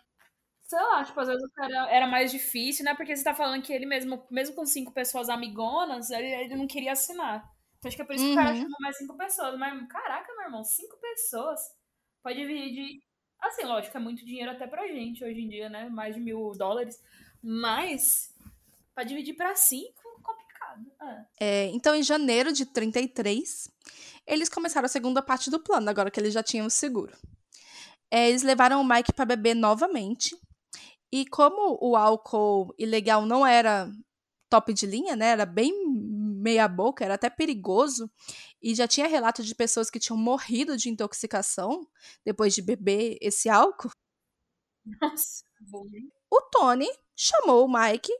Sei 0.63 0.81
lá, 0.81 1.05
tipo, 1.05 1.21
às 1.21 1.29
vezes 1.29 1.43
o 1.43 1.53
cara 1.53 1.91
era 1.91 2.07
mais 2.07 2.31
difícil, 2.33 2.85
né? 2.85 2.95
Porque 2.95 3.15
você 3.15 3.23
tá 3.23 3.35
falando 3.35 3.63
que 3.63 3.73
ele 3.73 3.85
mesmo, 3.85 4.27
mesmo 4.31 4.55
com 4.55 4.65
cinco 4.65 4.93
pessoas 4.93 5.29
amigonas, 5.29 6.11
ele, 6.11 6.29
ele 6.29 6.57
não 6.57 6.67
queria 6.67 6.93
assinar. 6.93 7.45
Então 7.79 7.89
acho 7.89 7.97
que 7.97 8.03
é 8.03 8.05
por 8.07 8.15
isso 8.15 8.25
uhum. 8.25 8.31
que 8.33 8.39
o 8.39 8.43
cara 8.43 8.55
uhum. 8.55 8.63
chamou 8.63 8.81
mais 8.81 8.97
cinco 8.97 9.17
pessoas. 9.17 9.59
Mas, 9.59 9.89
caraca, 9.89 10.33
meu 10.35 10.45
irmão, 10.47 10.65
cinco 10.65 10.97
pessoas. 10.99 11.61
Pode 12.23 12.39
dividir 12.39 13.03
Assim, 13.43 13.65
lógico, 13.65 13.97
é 13.97 14.01
muito 14.01 14.25
dinheiro 14.25 14.53
até 14.53 14.69
pra 14.69 14.87
gente 14.87 15.25
hoje 15.25 15.41
em 15.41 15.49
dia, 15.49 15.69
né? 15.69 15.89
Mais 15.89 16.15
de 16.15 16.21
mil 16.21 16.53
dólares. 16.57 17.03
Mas, 17.43 18.33
pra 18.95 19.03
dividir 19.03 19.35
pra 19.35 19.55
cinco, 19.57 20.01
complicado. 20.23 20.87
Ah. 21.01 21.25
É, 21.41 21.67
então, 21.67 21.93
em 21.93 22.05
janeiro 22.05 22.53
de 22.53 22.65
33, 22.65 23.69
eles 24.27 24.49
começaram 24.49 24.87
a 24.87 24.89
segunda 24.89 25.21
parte 25.21 25.51
do 25.51 25.59
plano, 25.59 25.91
agora 25.91 26.11
que 26.11 26.21
eles 26.21 26.33
já 26.33 26.43
tinham 26.43 26.67
o 26.67 26.71
seguro. 26.71 27.17
É, 28.09 28.29
eles 28.29 28.45
levaram 28.45 28.81
o 28.81 28.89
Mike 28.89 29.13
para 29.13 29.25
beber 29.25 29.55
novamente. 29.55 30.37
E 31.11 31.27
como 31.27 31.79
o 31.81 31.97
álcool 31.97 32.73
ilegal 32.79 33.27
não 33.27 33.45
era 33.45 33.91
top 34.49 34.73
de 34.73 34.87
linha, 34.87 35.17
né? 35.17 35.27
Era 35.31 35.45
bem 35.45 35.73
meia 36.43 36.67
boca, 36.67 37.05
era 37.05 37.15
até 37.15 37.31
perigoso. 37.31 38.11
E 38.61 38.75
já 38.75 38.89
tinha 38.89 39.07
relato 39.07 39.43
de 39.43 39.55
pessoas 39.55 39.91
que 39.91 39.99
tinham 39.99 40.17
morrido 40.17 40.77
de 40.77 40.91
intoxicação 40.91 41.87
depois 42.25 42.55
de 42.55 42.61
beber 42.61 43.17
esse 43.21 43.49
álcool. 43.49 43.91
Nossa. 45.01 45.45
O 46.31 46.41
Tony 46.51 46.89
chamou 47.15 47.65
o 47.65 47.73
Mike 47.73 48.13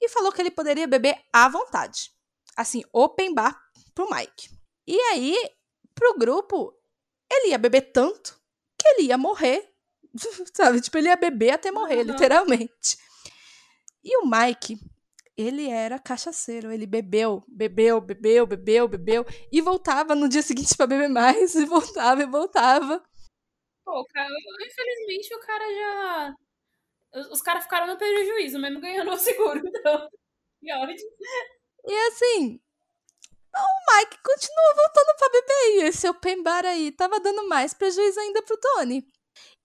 e 0.00 0.08
falou 0.08 0.32
que 0.32 0.40
ele 0.40 0.50
poderia 0.50 0.86
beber 0.86 1.18
à 1.32 1.48
vontade. 1.48 2.12
Assim, 2.56 2.82
open 2.92 3.34
bar 3.34 3.58
pro 3.94 4.08
Mike. 4.10 4.50
E 4.86 4.98
aí, 5.12 5.36
pro 5.94 6.18
grupo, 6.18 6.74
ele 7.30 7.50
ia 7.50 7.58
beber 7.58 7.92
tanto 7.92 8.38
que 8.78 8.86
ele 8.88 9.08
ia 9.08 9.16
morrer. 9.16 9.72
Sabe? 10.54 10.80
Tipo, 10.80 10.98
ele 10.98 11.08
ia 11.08 11.16
beber 11.16 11.52
até 11.52 11.70
morrer, 11.70 11.98
uhum. 11.98 12.12
literalmente. 12.12 12.98
E 14.02 14.16
o 14.18 14.26
Mike 14.28 14.78
ele 15.36 15.68
era 15.68 15.98
cachaceiro. 15.98 16.70
Ele 16.70 16.86
bebeu, 16.86 17.44
bebeu, 17.48 18.00
bebeu, 18.00 18.46
bebeu, 18.46 18.88
bebeu 18.88 19.26
e 19.52 19.60
voltava 19.60 20.14
no 20.14 20.28
dia 20.28 20.42
seguinte 20.42 20.76
para 20.76 20.86
beber 20.86 21.08
mais 21.08 21.54
e 21.56 21.64
voltava 21.64 22.22
e 22.22 22.26
voltava. 22.26 23.02
Pô, 23.84 24.04
cara, 24.12 24.28
infelizmente 24.64 25.34
o 25.34 25.40
cara 25.40 25.74
já. 25.74 26.34
Os, 27.32 27.42
caras 27.42 27.64
ficaram 27.64 27.88
no 27.88 27.98
prejuízo, 27.98 28.58
mesmo 28.58 28.80
ganhando 28.80 29.10
o 29.10 29.18
seguro, 29.18 29.60
então. 29.66 30.08
Que 30.60 30.72
ódio. 30.72 31.06
E 31.86 31.94
assim, 32.08 32.60
o 33.56 33.96
Mike 33.96 34.18
continua 34.22 34.74
voltando 34.76 35.16
pra 35.16 35.28
beber 35.28 35.70
e 35.70 35.88
esse 35.88 36.08
open 36.08 36.42
bar 36.42 36.64
aí 36.64 36.92
tava 36.92 37.18
dando 37.18 37.48
mais 37.48 37.74
prejuízo 37.74 38.20
ainda 38.20 38.42
pro 38.42 38.58
Tony. 38.58 39.04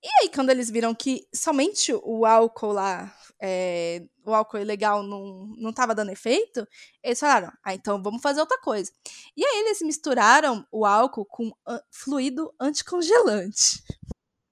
E 0.02 0.08
aí, 0.22 0.30
quando 0.30 0.50
eles 0.50 0.70
viram 0.70 0.96
que 0.96 1.28
somente 1.34 1.94
o 1.94 2.26
álcool 2.26 2.72
lá, 2.72 3.16
é, 3.42 4.04
o 4.26 4.34
álcool 4.34 4.60
ilegal 4.60 5.04
não, 5.04 5.48
não 5.58 5.74
tava 5.74 5.94
dando 5.94 6.12
efeito, 6.12 6.68
eles 7.04 7.20
falaram, 7.20 7.52
ah, 7.64 7.74
então 7.74 8.02
vamos 8.02 8.22
fazer 8.22 8.40
outra 8.40 8.60
coisa. 8.60 8.92
E 9.36 9.46
aí 9.46 9.60
eles 9.62 9.82
misturaram 9.82 10.66
o 10.72 10.86
álcool 10.86 11.26
com 11.26 11.52
fluido 11.92 12.54
anticongelante. 12.60 13.84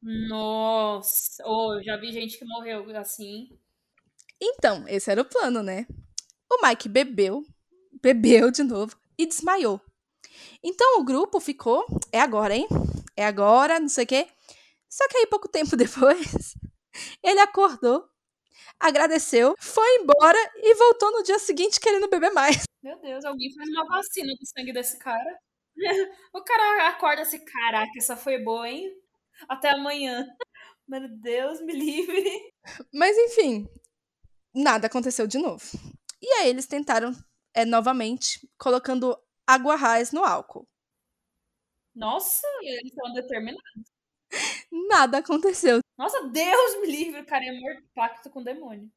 Nossa, 0.02 1.44
oh, 1.46 1.82
já 1.82 1.96
vi 1.98 2.12
gente 2.12 2.38
que 2.38 2.46
morreu 2.46 2.86
assim. 2.98 3.48
Então, 4.42 4.84
esse 4.88 5.10
era 5.10 5.22
o 5.22 5.26
plano, 5.26 5.64
né? 5.64 5.88
O 6.52 6.68
Mike 6.68 6.90
bebeu, 6.90 7.44
bebeu 8.02 8.52
de 8.52 8.64
novo 8.64 8.98
e 9.18 9.26
desmaiou. 9.26 9.80
Então 10.62 11.00
o 11.00 11.06
grupo 11.06 11.40
ficou, 11.40 11.86
é 12.12 12.20
agora, 12.20 12.54
hein? 12.56 12.68
É 13.16 13.26
agora, 13.26 13.80
não 13.80 13.88
sei 13.88 14.04
o 14.04 14.08
quê. 14.08 14.28
Só 14.90 15.08
que 15.08 15.18
aí, 15.18 15.28
pouco 15.28 15.48
tempo 15.48 15.76
depois, 15.78 16.56
ele 17.24 17.40
acordou, 17.40 18.08
agradeceu, 18.80 19.56
foi 19.60 19.88
embora 19.98 20.38
e 20.58 20.76
voltou 20.76 21.12
no 21.12 21.24
dia 21.24 21.40
seguinte 21.40 21.80
querendo 21.80 22.10
beber 22.10 22.32
mais. 22.32 22.64
Meu 22.82 23.00
Deus, 23.00 23.24
alguém 23.24 23.54
faz 23.54 23.70
uma 23.70 23.86
vacina 23.86 24.34
do 24.40 24.46
sangue 24.46 24.74
desse 24.74 24.98
cara. 25.00 25.40
O 26.34 26.44
cara 26.44 26.90
acorda 26.90 27.22
assim, 27.24 27.44
caraca, 27.44 27.92
essa 27.98 28.16
foi 28.16 28.38
boa, 28.44 28.70
hein? 28.70 28.92
Até 29.48 29.70
amanhã. 29.70 30.26
Meu 30.88 31.08
Deus, 31.20 31.62
me 31.62 31.74
livre. 31.74 32.54
Mas 32.94 33.18
enfim, 33.18 33.68
nada 34.54 34.88
aconteceu 34.88 35.26
de 35.26 35.38
novo. 35.40 35.64
E 36.22 36.28
aí 36.34 36.50
eles 36.50 36.68
tentaram 36.68 37.12
é, 37.54 37.66
novamente, 37.66 38.40
colocando 38.58 39.18
água 39.48 39.76
raiz 39.76 40.12
no 40.12 40.24
álcool. 40.24 40.68
Nossa, 41.96 42.48
eles 42.62 42.86
estão 42.86 43.14
determinados. 43.14 43.62
Nada 44.90 45.20
aconteceu. 45.20 45.80
Nossa, 46.04 46.28
Deus 46.28 46.82
me 46.82 46.88
livre, 46.88 47.22
o 47.22 47.26
cara 47.26 47.46
é 47.46 47.58
morto 47.58 47.82
pacto 47.96 48.30
com 48.30 48.42
o 48.42 48.44
demônio. 48.44 48.92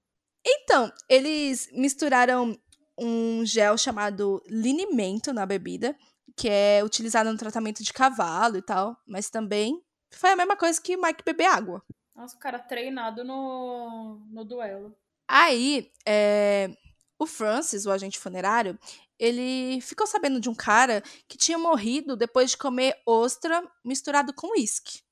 Então, 0.45 0.93
eles 1.09 1.69
misturaram 1.71 2.59
um 2.99 3.47
gel 3.47 3.79
chamado 3.79 4.43
linimento 4.49 5.33
na 5.33 5.47
bebida, 5.47 5.97
que 6.37 6.49
é 6.49 6.83
utilizado 6.83 7.31
no 7.31 7.39
tratamento 7.39 7.85
de 7.85 7.93
cavalo 7.93 8.57
e 8.57 8.63
tal, 8.63 8.97
mas 9.07 9.31
também 9.31 9.81
Foi 10.11 10.31
a 10.31 10.37
mesma 10.37 10.57
coisa 10.57 10.83
que 10.83 10.97
Mike 10.97 11.23
beber 11.25 11.47
água. 11.47 11.81
Nossa, 12.13 12.35
o 12.35 12.41
cara 12.41 12.59
treinado 12.59 13.23
no, 13.23 14.21
no 14.29 14.45
duelo. 14.45 14.93
Aí, 15.29 15.93
é, 16.05 16.77
o 17.21 17.27
Francis, 17.27 17.87
o 17.87 17.93
agente 17.93 18.19
funerário, 18.19 18.77
ele 19.17 19.81
ficou 19.81 20.09
sabendo 20.09 20.41
de 20.41 20.49
um 20.49 20.55
cara 20.57 21.03
que 21.29 21.39
tinha 21.39 21.57
morrido 21.59 22.17
depois 22.17 22.51
de 22.51 22.57
comer 22.57 23.01
ostra 23.07 23.63
misturado 23.85 24.35
com 24.35 24.59
uísque. 24.59 25.03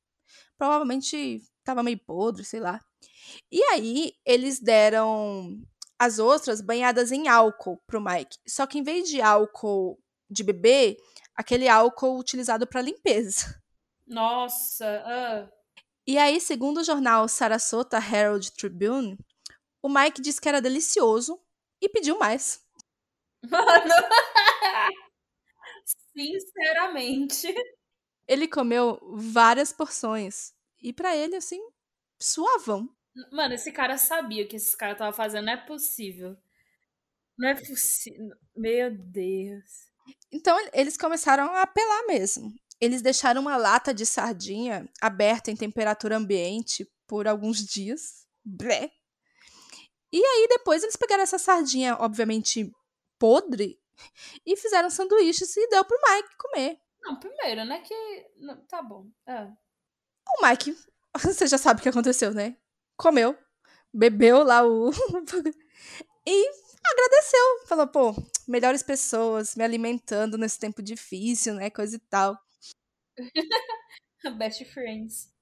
Provavelmente 0.58 1.40
estava 1.64 1.83
meio 1.83 1.99
podre, 1.99 2.44
sei 2.44 2.61
lá. 2.61 2.80
E 3.50 3.62
aí, 3.64 4.12
eles 4.25 4.61
deram 4.61 5.61
as 5.99 6.18
ostras 6.18 6.61
banhadas 6.61 7.11
em 7.11 7.28
álcool 7.28 7.80
pro 7.87 8.00
Mike. 8.00 8.38
Só 8.47 8.66
que 8.66 8.78
em 8.78 8.83
vez 8.83 9.09
de 9.09 9.21
álcool 9.21 9.99
de 10.30 10.42
bebê, 10.42 10.97
aquele 11.35 11.68
álcool 11.68 12.18
utilizado 12.18 12.66
para 12.66 12.83
limpeza. 12.83 13.61
Nossa, 14.06 15.02
uh. 15.06 15.52
E 16.06 16.18
aí, 16.18 16.40
segundo 16.40 16.80
o 16.80 16.85
jornal 16.85 17.26
Sarasota 17.26 17.97
Herald 17.97 18.52
Tribune, 18.52 19.18
o 19.83 19.88
Mike 19.88 20.21
disse 20.21 20.40
que 20.40 20.49
era 20.49 20.61
delicioso 20.61 21.40
e 21.80 21.88
pediu 21.88 22.18
mais. 22.18 22.62
Mano, 23.49 23.94
sinceramente. 26.14 27.54
Ele 28.26 28.49
comeu 28.49 28.99
várias 29.14 29.73
porções 29.73 30.53
e 30.84 30.92
para 30.92 31.16
ele 31.16 31.34
assim, 31.34 31.60
suavão. 32.18 32.88
Mano, 33.32 33.54
esse 33.54 33.72
cara 33.72 33.96
sabia 33.96 34.44
o 34.44 34.48
que 34.48 34.56
esse 34.56 34.76
cara 34.76 34.94
tava 34.94 35.16
fazendo, 35.16 35.46
não 35.46 35.52
é 35.54 35.56
possível. 35.56 36.36
Não 37.38 37.48
é 37.48 37.54
possível. 37.54 38.30
Meu 38.54 38.90
Deus. 38.94 39.90
Então 40.30 40.56
eles 40.72 40.96
começaram 40.96 41.52
a 41.54 41.62
apelar 41.62 42.06
mesmo. 42.06 42.52
Eles 42.80 43.00
deixaram 43.00 43.40
uma 43.40 43.56
lata 43.56 43.94
de 43.94 44.04
sardinha 44.04 44.86
aberta 45.00 45.50
em 45.50 45.56
temperatura 45.56 46.16
ambiente 46.16 46.86
por 47.06 47.26
alguns 47.26 47.64
dias. 47.64 48.26
Blé. 48.44 48.92
E 50.12 50.22
aí 50.22 50.46
depois 50.48 50.82
eles 50.82 50.96
pegaram 50.96 51.22
essa 51.22 51.38
sardinha, 51.38 51.96
obviamente 51.98 52.70
podre, 53.18 53.80
e 54.44 54.56
fizeram 54.56 54.90
sanduíches 54.90 55.56
e 55.56 55.68
deu 55.68 55.84
pro 55.84 55.98
Mike 55.98 56.36
comer. 56.36 56.78
Não, 57.00 57.18
primeiro, 57.18 57.64
né? 57.64 57.80
Que. 57.80 58.26
Não, 58.38 58.56
tá 58.66 58.82
bom. 58.82 59.06
É. 59.26 59.50
O 60.28 60.46
Mike, 60.46 60.76
você 61.22 61.46
já 61.46 61.58
sabe 61.58 61.80
o 61.80 61.82
que 61.82 61.88
aconteceu, 61.88 62.32
né? 62.32 62.56
Comeu, 62.96 63.36
bebeu 63.92 64.42
lá 64.42 64.66
o. 64.66 64.90
e 66.26 66.50
agradeceu. 66.86 67.66
Falou, 67.66 67.86
pô, 67.86 68.14
melhores 68.46 68.82
pessoas 68.82 69.54
me 69.56 69.64
alimentando 69.64 70.38
nesse 70.38 70.58
tempo 70.58 70.82
difícil, 70.82 71.54
né? 71.54 71.70
Coisa 71.70 71.96
e 71.96 71.98
tal. 71.98 72.38
Best 74.38 74.64
friends. 74.66 75.32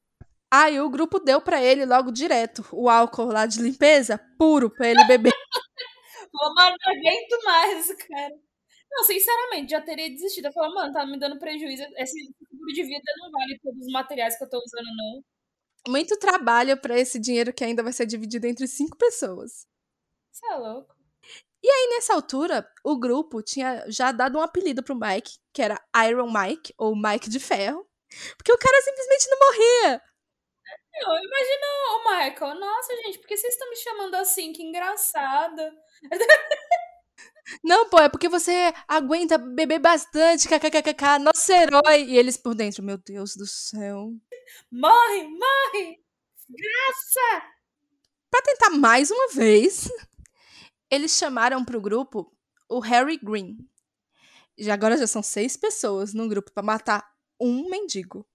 Aí 0.50 0.78
o 0.80 0.90
grupo 0.90 1.18
deu 1.18 1.40
para 1.40 1.62
ele 1.62 1.86
logo 1.86 2.10
direto 2.10 2.66
o 2.72 2.90
álcool 2.90 3.32
lá 3.32 3.46
de 3.46 3.62
limpeza 3.62 4.18
puro 4.38 4.68
para 4.68 4.88
ele 4.88 5.04
beber. 5.04 5.32
Mano, 6.32 6.76
não 6.84 6.92
aguento 6.92 7.44
mais 7.44 7.94
cara. 7.94 8.34
Não, 8.92 9.04
sinceramente, 9.04 9.70
já 9.70 9.80
teria 9.80 10.10
desistido. 10.10 10.46
Eu 10.46 10.52
falei, 10.52 10.74
mano, 10.74 10.92
tá 10.92 11.06
me 11.06 11.18
dando 11.18 11.38
prejuízo. 11.38 11.82
Esse 11.96 12.12
seguro 12.12 12.72
de 12.72 12.82
vida 12.84 13.12
não 13.18 13.30
vale 13.30 13.58
todos 13.62 13.80
os 13.80 13.92
materiais 13.92 14.36
que 14.36 14.44
eu 14.44 14.50
tô 14.50 14.58
usando, 14.58 14.96
não. 14.96 15.24
Muito 15.88 16.18
trabalho 16.18 16.80
para 16.80 16.98
esse 16.98 17.18
dinheiro 17.18 17.52
que 17.52 17.64
ainda 17.64 17.82
vai 17.82 17.92
ser 17.92 18.06
dividido 18.06 18.46
entre 18.46 18.68
cinco 18.68 18.96
pessoas. 18.96 19.66
Você 20.30 20.46
é 20.46 20.54
louco. 20.56 20.94
E 21.62 21.68
aí, 21.68 21.88
nessa 21.90 22.14
altura, 22.14 22.68
o 22.84 22.98
grupo 22.98 23.42
tinha 23.42 23.84
já 23.88 24.12
dado 24.12 24.38
um 24.38 24.42
apelido 24.42 24.82
pro 24.82 24.98
Mike, 24.98 25.38
que 25.52 25.62
era 25.62 25.80
Iron 26.08 26.30
Mike, 26.30 26.74
ou 26.76 26.94
Mike 26.94 27.30
de 27.30 27.38
Ferro, 27.38 27.88
porque 28.36 28.52
o 28.52 28.58
cara 28.58 28.82
simplesmente 28.82 29.30
não 29.30 29.38
morria. 29.38 30.02
Eu 30.94 31.08
imagino 31.08 31.66
o 31.94 32.10
Michael. 32.10 32.54
Nossa, 32.60 32.96
gente, 32.96 33.18
por 33.18 33.26
que 33.26 33.36
vocês 33.36 33.54
estão 33.54 33.70
me 33.70 33.76
chamando 33.76 34.14
assim? 34.16 34.52
Que 34.52 34.62
engraçado. 34.62 35.62
Não, 37.62 37.88
pô, 37.88 37.98
é 37.98 38.08
porque 38.08 38.28
você 38.28 38.72
aguenta 38.86 39.36
beber 39.36 39.78
bastante, 39.78 40.48
kkkk, 40.48 41.18
nosso 41.20 41.52
herói. 41.52 42.04
E 42.04 42.16
eles 42.16 42.36
por 42.36 42.54
dentro, 42.54 42.82
meu 42.82 42.98
Deus 42.98 43.36
do 43.36 43.46
céu. 43.46 44.12
Morre, 44.70 45.28
morre! 45.28 46.02
Graça! 46.48 47.46
Pra 48.30 48.42
tentar 48.42 48.70
mais 48.70 49.10
uma 49.10 49.28
vez, 49.28 49.88
eles 50.90 51.16
chamaram 51.16 51.64
pro 51.64 51.80
grupo 51.80 52.32
o 52.68 52.80
Harry 52.80 53.18
Green. 53.18 53.58
Já 54.58 54.74
agora 54.74 54.96
já 54.96 55.06
são 55.06 55.22
seis 55.22 55.56
pessoas 55.56 56.14
no 56.14 56.28
grupo 56.28 56.52
para 56.52 56.62
matar 56.62 57.12
um 57.40 57.68
mendigo. 57.68 58.26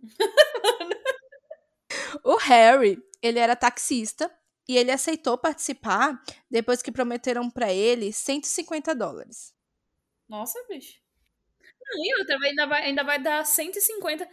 o 2.24 2.36
Harry, 2.36 3.02
ele 3.20 3.38
era 3.38 3.56
taxista 3.56 4.30
e 4.72 4.78
ele 4.78 4.90
aceitou 4.90 5.36
participar 5.36 6.18
depois 6.50 6.80
que 6.80 6.90
prometeram 6.90 7.50
para 7.50 7.72
ele 7.72 8.12
150 8.12 8.94
dólares. 8.94 9.54
Nossa, 10.28 10.58
bicho. 10.68 10.98
E 11.94 12.18
outra, 12.18 12.38
ainda 12.42 12.66
vai, 12.66 12.82
ainda 12.84 13.04
vai 13.04 13.22
dar 13.22 13.44
150. 13.44 14.26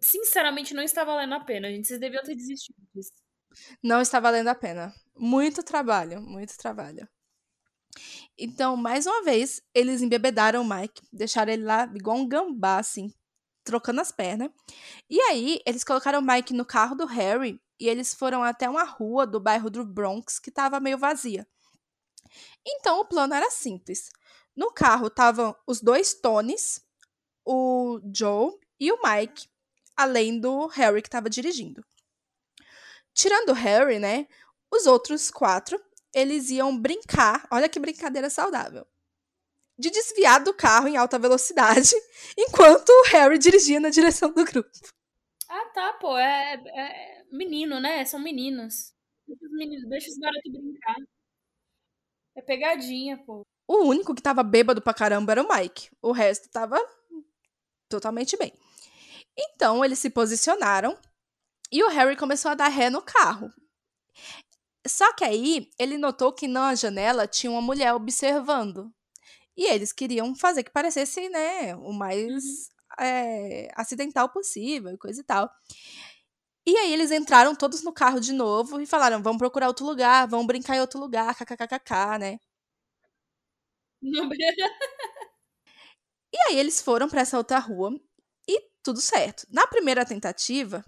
Sinceramente, 0.00 0.72
não 0.72 0.82
está 0.82 1.04
valendo 1.04 1.34
a 1.34 1.40
pena, 1.40 1.68
gente. 1.68 1.86
Vocês 1.86 2.00
deviam 2.00 2.22
ter 2.22 2.34
desistido 2.34 2.76
disso. 2.94 3.12
Não 3.82 4.00
está 4.00 4.18
valendo 4.18 4.48
a 4.48 4.54
pena. 4.54 4.90
Muito 5.14 5.62
trabalho, 5.62 6.20
muito 6.22 6.56
trabalho. 6.56 7.06
Então, 8.38 8.74
mais 8.74 9.06
uma 9.06 9.22
vez, 9.22 9.60
eles 9.74 10.00
embebedaram 10.00 10.62
o 10.62 10.68
Mike, 10.68 11.02
deixaram 11.12 11.52
ele 11.52 11.64
lá 11.64 11.84
igual 11.94 12.16
um 12.16 12.26
gambá, 12.26 12.78
assim, 12.78 13.12
trocando 13.62 14.00
as 14.00 14.10
pernas. 14.10 14.48
E 15.10 15.20
aí, 15.20 15.60
eles 15.66 15.84
colocaram 15.84 16.20
o 16.20 16.26
Mike 16.26 16.54
no 16.54 16.64
carro 16.64 16.94
do 16.94 17.04
Harry 17.04 17.60
e 17.78 17.88
eles 17.88 18.14
foram 18.14 18.42
até 18.42 18.68
uma 18.68 18.84
rua 18.84 19.26
do 19.26 19.40
bairro 19.40 19.70
do 19.70 19.84
Bronx 19.84 20.38
que 20.38 20.50
estava 20.50 20.80
meio 20.80 20.98
vazia. 20.98 21.46
Então, 22.66 23.00
o 23.00 23.04
plano 23.04 23.34
era 23.34 23.50
simples. 23.50 24.10
No 24.54 24.72
carro 24.72 25.08
estavam 25.08 25.54
os 25.66 25.80
dois 25.80 26.14
Tonys, 26.14 26.80
o 27.44 28.00
Joe 28.14 28.52
e 28.78 28.92
o 28.92 28.98
Mike, 29.02 29.48
além 29.96 30.38
do 30.38 30.66
Harry 30.66 31.02
que 31.02 31.08
estava 31.08 31.28
dirigindo. 31.28 31.84
Tirando 33.14 33.50
o 33.50 33.54
Harry, 33.54 33.98
né? 33.98 34.26
Os 34.70 34.86
outros 34.86 35.30
quatro, 35.30 35.80
eles 36.14 36.50
iam 36.50 36.78
brincar. 36.78 37.46
Olha 37.50 37.68
que 37.68 37.80
brincadeira 37.80 38.30
saudável 38.30 38.86
de 39.78 39.90
desviar 39.90 40.42
do 40.42 40.54
carro 40.54 40.88
em 40.88 40.96
alta 40.96 41.18
velocidade, 41.18 41.90
enquanto 42.38 42.88
o 42.88 43.04
Harry 43.08 43.38
dirigia 43.38 43.80
na 43.80 43.90
direção 43.90 44.30
do 44.32 44.44
grupo. 44.44 44.70
Ah, 45.54 45.66
tá, 45.74 45.92
pô. 45.94 46.16
É, 46.16 46.54
é 46.54 47.24
menino, 47.30 47.78
né? 47.78 48.04
São 48.06 48.18
meninos. 48.18 48.94
Deixa 49.26 49.44
os, 49.44 49.52
meninos, 49.52 49.88
deixa 49.88 50.10
os 50.10 50.16
garotos 50.16 50.50
brincar. 50.50 50.96
É 52.34 52.40
pegadinha, 52.40 53.18
pô. 53.26 53.42
O 53.68 53.84
único 53.84 54.14
que 54.14 54.22
tava 54.22 54.42
bêbado 54.42 54.80
pra 54.80 54.94
caramba 54.94 55.32
era 55.32 55.42
o 55.42 55.48
Mike. 55.48 55.90
O 56.00 56.10
resto 56.10 56.48
tava 56.50 56.78
totalmente 57.86 58.34
bem. 58.38 58.54
Então, 59.36 59.84
eles 59.84 59.98
se 59.98 60.08
posicionaram 60.08 60.98
e 61.70 61.84
o 61.84 61.88
Harry 61.88 62.16
começou 62.16 62.50
a 62.50 62.54
dar 62.54 62.68
ré 62.68 62.88
no 62.88 63.02
carro. 63.02 63.52
Só 64.86 65.12
que 65.12 65.22
aí 65.22 65.70
ele 65.78 65.98
notou 65.98 66.32
que 66.32 66.48
na 66.48 66.74
janela 66.74 67.26
tinha 67.26 67.50
uma 67.50 67.60
mulher 67.60 67.92
observando. 67.92 68.90
E 69.54 69.66
eles 69.66 69.92
queriam 69.92 70.34
fazer 70.34 70.62
que 70.64 70.70
parecesse, 70.70 71.28
né, 71.28 71.76
o 71.76 71.92
mais 71.92 72.24
uhum. 72.24 72.71
É, 73.00 73.68
acidental 73.74 74.28
possível, 74.30 74.96
coisa 74.98 75.20
e 75.20 75.24
tal. 75.24 75.50
E 76.66 76.76
aí 76.76 76.92
eles 76.92 77.10
entraram 77.10 77.54
todos 77.54 77.82
no 77.82 77.92
carro 77.92 78.20
de 78.20 78.32
novo 78.32 78.80
e 78.80 78.86
falaram: 78.86 79.22
vamos 79.22 79.38
procurar 79.38 79.68
outro 79.68 79.84
lugar, 79.86 80.26
vamos 80.28 80.46
brincar 80.46 80.76
em 80.76 80.80
outro 80.80 80.98
lugar, 81.00 81.34
kkkk, 81.34 82.18
né? 82.18 82.38
e 86.32 86.38
aí 86.48 86.58
eles 86.58 86.80
foram 86.80 87.08
para 87.08 87.20
essa 87.20 87.38
outra 87.38 87.58
rua 87.58 87.90
e 88.48 88.60
tudo 88.82 89.00
certo. 89.00 89.46
Na 89.50 89.66
primeira 89.66 90.04
tentativa, 90.04 90.84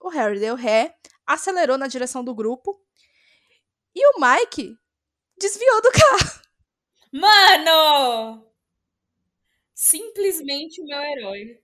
o 0.00 0.08
Harry 0.08 0.38
deu 0.40 0.54
ré, 0.54 0.94
acelerou 1.26 1.78
na 1.78 1.86
direção 1.86 2.24
do 2.24 2.34
grupo 2.34 2.80
e 3.94 4.06
o 4.08 4.20
Mike 4.20 4.76
desviou 5.38 5.82
do 5.82 5.92
carro. 5.92 6.42
Mano! 7.12 8.53
Simplesmente 9.94 10.82
o 10.82 10.86
meu 10.86 10.98
herói. 10.98 11.60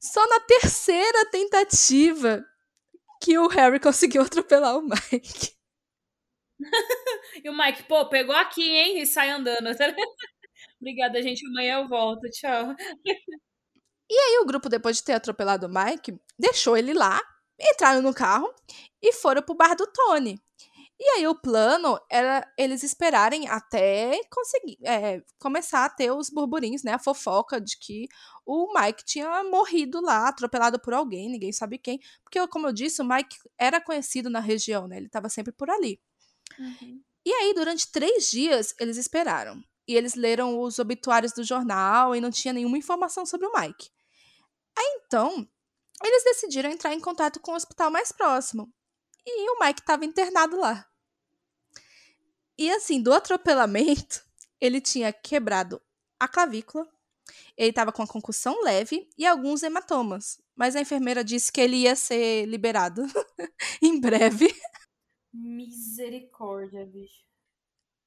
Só 0.00 0.24
na 0.28 0.38
terceira 0.40 1.30
tentativa 1.30 2.44
que 3.20 3.36
o 3.36 3.48
Harry 3.48 3.80
conseguiu 3.80 4.22
atropelar 4.22 4.76
o 4.76 4.82
Mike. 4.82 5.56
e 7.44 7.50
o 7.50 7.56
Mike, 7.56 7.82
pô, 7.84 8.08
pegou 8.08 8.36
aqui, 8.36 8.62
hein? 8.62 9.00
E 9.00 9.06
sai 9.06 9.30
andando. 9.30 9.68
Obrigada, 10.80 11.20
gente. 11.22 11.44
Amanhã 11.46 11.80
eu 11.80 11.88
volto. 11.88 12.28
Tchau. 12.30 12.74
E 14.10 14.14
aí, 14.14 14.38
o 14.42 14.46
grupo, 14.46 14.68
depois 14.68 14.98
de 14.98 15.04
ter 15.04 15.14
atropelado 15.14 15.66
o 15.66 15.70
Mike, 15.70 16.16
deixou 16.38 16.76
ele 16.76 16.94
lá, 16.94 17.20
entraram 17.60 18.02
no 18.02 18.14
carro 18.14 18.52
e 19.00 19.12
foram 19.12 19.42
pro 19.42 19.56
bar 19.56 19.74
do 19.74 19.86
Tony. 19.86 20.38
E 21.04 21.08
aí 21.16 21.26
o 21.26 21.34
plano 21.34 21.98
era 22.08 22.48
eles 22.56 22.84
esperarem 22.84 23.48
até 23.48 24.20
conseguir 24.30 24.78
é, 24.84 25.20
começar 25.36 25.84
a 25.84 25.90
ter 25.90 26.12
os 26.12 26.30
burburinhos, 26.30 26.84
né? 26.84 26.92
A 26.92 26.98
fofoca 26.98 27.60
de 27.60 27.76
que 27.76 28.06
o 28.46 28.72
Mike 28.72 29.04
tinha 29.04 29.42
morrido 29.42 30.00
lá, 30.00 30.28
atropelado 30.28 30.80
por 30.80 30.94
alguém, 30.94 31.28
ninguém 31.28 31.52
sabe 31.52 31.76
quem. 31.76 31.98
Porque, 32.22 32.46
como 32.46 32.68
eu 32.68 32.72
disse, 32.72 33.02
o 33.02 33.04
Mike 33.04 33.36
era 33.58 33.80
conhecido 33.80 34.30
na 34.30 34.38
região, 34.38 34.86
né? 34.86 34.96
Ele 34.96 35.06
estava 35.06 35.28
sempre 35.28 35.52
por 35.52 35.68
ali. 35.68 36.00
Uhum. 36.56 37.02
E 37.26 37.32
aí, 37.32 37.52
durante 37.52 37.90
três 37.90 38.30
dias, 38.30 38.72
eles 38.78 38.96
esperaram. 38.96 39.60
E 39.88 39.96
eles 39.96 40.14
leram 40.14 40.60
os 40.60 40.78
obituários 40.78 41.32
do 41.32 41.42
jornal 41.42 42.14
e 42.14 42.20
não 42.20 42.30
tinha 42.30 42.54
nenhuma 42.54 42.78
informação 42.78 43.26
sobre 43.26 43.48
o 43.48 43.52
Mike. 43.52 43.90
Aí 44.78 45.00
então, 45.04 45.48
eles 46.04 46.22
decidiram 46.22 46.70
entrar 46.70 46.94
em 46.94 47.00
contato 47.00 47.40
com 47.40 47.50
o 47.50 47.56
hospital 47.56 47.90
mais 47.90 48.12
próximo. 48.12 48.72
E 49.26 49.50
o 49.50 49.58
Mike 49.58 49.80
estava 49.80 50.04
internado 50.04 50.56
lá. 50.60 50.86
E 52.58 52.70
assim, 52.70 53.02
do 53.02 53.12
atropelamento, 53.12 54.24
ele 54.60 54.80
tinha 54.80 55.12
quebrado 55.12 55.80
a 56.18 56.28
clavícula, 56.28 56.86
ele 57.56 57.70
estava 57.70 57.92
com 57.92 58.02
a 58.02 58.06
concussão 58.06 58.62
leve 58.62 59.08
e 59.16 59.26
alguns 59.26 59.62
hematomas. 59.62 60.40
Mas 60.54 60.76
a 60.76 60.80
enfermeira 60.80 61.24
disse 61.24 61.50
que 61.50 61.60
ele 61.60 61.76
ia 61.76 61.96
ser 61.96 62.46
liberado 62.46 63.02
em 63.82 64.00
breve. 64.00 64.54
Misericórdia, 65.32 66.84
bicho. 66.84 67.22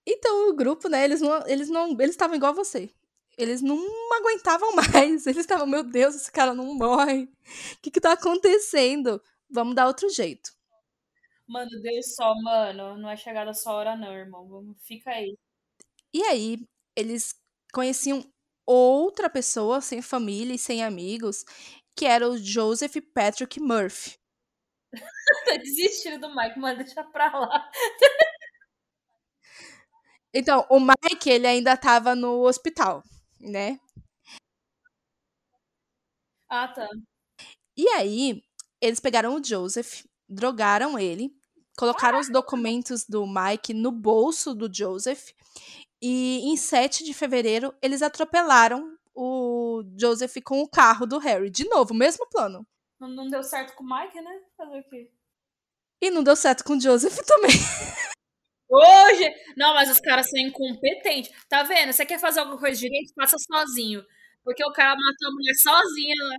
Então 0.08 0.50
o 0.50 0.54
grupo, 0.54 0.88
né, 0.88 1.04
eles 1.04 1.20
não, 1.20 1.48
eles 1.48 1.70
não, 1.70 1.90
eles 2.00 2.12
estavam 2.12 2.36
igual 2.36 2.52
a 2.52 2.56
você. 2.56 2.92
Eles 3.38 3.62
não 3.62 3.78
aguentavam 4.14 4.74
mais. 4.94 5.26
Eles 5.26 5.42
estavam, 5.42 5.66
meu 5.66 5.84
Deus, 5.84 6.16
esse 6.16 6.32
cara 6.32 6.54
não 6.54 6.74
morre. 6.76 7.24
O 7.24 7.82
que 7.82 7.92
que 7.92 8.00
tá 8.02 8.14
acontecendo? 8.14 9.22
Vamos 9.50 9.76
dar 9.76 9.88
outro 9.88 10.10
jeito. 10.10 10.54
Mano, 11.48 11.70
Deus 11.82 12.16
só, 12.16 12.34
mano. 12.42 12.98
Não 12.98 13.10
é 13.10 13.16
chegada 13.18 13.54
só 13.54 13.74
hora, 13.76 13.96
não, 13.96 14.14
irmão. 14.14 14.48
Vamos, 14.48 14.78
fica 14.86 15.12
aí. 15.12 15.38
E 16.14 16.24
aí, 16.24 16.60
eles 16.96 17.36
conheciam 17.74 18.24
outra 18.66 19.30
pessoa 19.30 19.82
sem 19.82 20.02
família 20.02 20.56
e 20.56 20.60
sem 20.60 20.84
amigos, 20.84 21.46
que 21.96 22.06
era 22.06 22.28
o 22.30 22.38
Joseph 22.38 22.96
Patrick 23.14 23.60
Murphy. 23.60 24.18
tá 25.46 25.58
desistindo 25.58 26.20
do 26.20 26.36
Mike, 26.36 26.60
mano, 26.60 26.78
deixa 26.84 27.04
pra 27.04 27.28
lá. 27.38 27.70
Então, 30.34 30.66
o 30.70 30.80
Mike, 30.80 31.30
ele 31.30 31.48
ainda 31.48 31.78
tava 31.78 32.16
no 32.16 32.42
hospital, 32.46 33.04
né? 33.40 33.80
Ah, 36.50 36.68
tá. 36.74 36.88
E 37.78 37.88
aí, 37.90 38.44
eles 38.82 39.00
pegaram 39.00 39.36
o 39.36 39.44
Joseph, 39.44 40.04
drogaram 40.28 40.98
ele, 40.98 41.34
colocaram 41.78 42.20
os 42.20 42.30
documentos 42.30 43.06
do 43.06 43.26
Mike 43.26 43.74
no 43.74 43.92
bolso 43.92 44.54
do 44.54 44.74
Joseph 44.74 45.32
e 46.02 46.42
em 46.44 46.58
7 46.58 47.04
de 47.04 47.14
fevereiro 47.14 47.74
eles 47.82 48.02
atropelaram 48.02 48.98
o 49.14 49.84
Joseph 49.98 50.36
com 50.44 50.62
o 50.62 50.68
carro 50.68 51.06
do 51.06 51.18
Harry. 51.18 51.50
De 51.50 51.68
novo, 51.70 51.94
mesmo 51.94 52.28
plano. 52.30 52.68
Não, 53.00 53.08
não 53.08 53.28
deu 53.28 53.44
certo 53.44 53.74
com 53.76 53.84
o 53.84 53.88
Mike, 53.88 54.20
né? 54.22 54.42
Fazer 54.58 54.80
o 54.80 54.84
quê? 54.90 55.12
E 56.02 56.12
não 56.12 56.24
deu 56.24 56.36
certo 56.36 56.64
com 56.64 56.74
o 56.74 56.80
Joseph 56.80 57.18
também. 57.26 57.56
Hoje! 58.70 59.34
Não, 59.56 59.74
mas 59.74 59.90
os 59.90 60.00
caras 60.00 60.30
são 60.30 60.40
incompetentes. 60.40 61.32
Tá 61.48 61.64
vendo? 61.64 61.94
Você 61.94 62.06
quer 62.06 62.20
fazer 62.20 62.42
alguma 62.42 62.60
coisa 62.60 62.80
direito? 62.80 63.14
Faça 63.14 63.38
sozinho. 63.38 64.06
Porque 64.44 64.64
o 64.66 64.74
cara 64.74 64.96
matou 64.96 65.30
a 65.30 65.32
mulher 65.32 65.56
sozinha. 65.56 66.16
Né? 66.30 66.38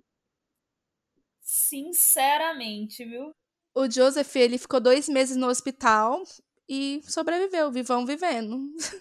Sinceramente, 1.40 3.04
viu? 3.04 3.34
O 3.76 3.88
Joseph, 3.88 4.34
ele 4.36 4.58
ficou 4.58 4.80
dois 4.80 5.08
meses 5.08 5.36
no 5.36 5.46
hospital 5.48 6.22
e 6.68 7.00
sobreviveu, 7.04 7.70
vivão 7.70 8.04
vivendo. 8.04 8.56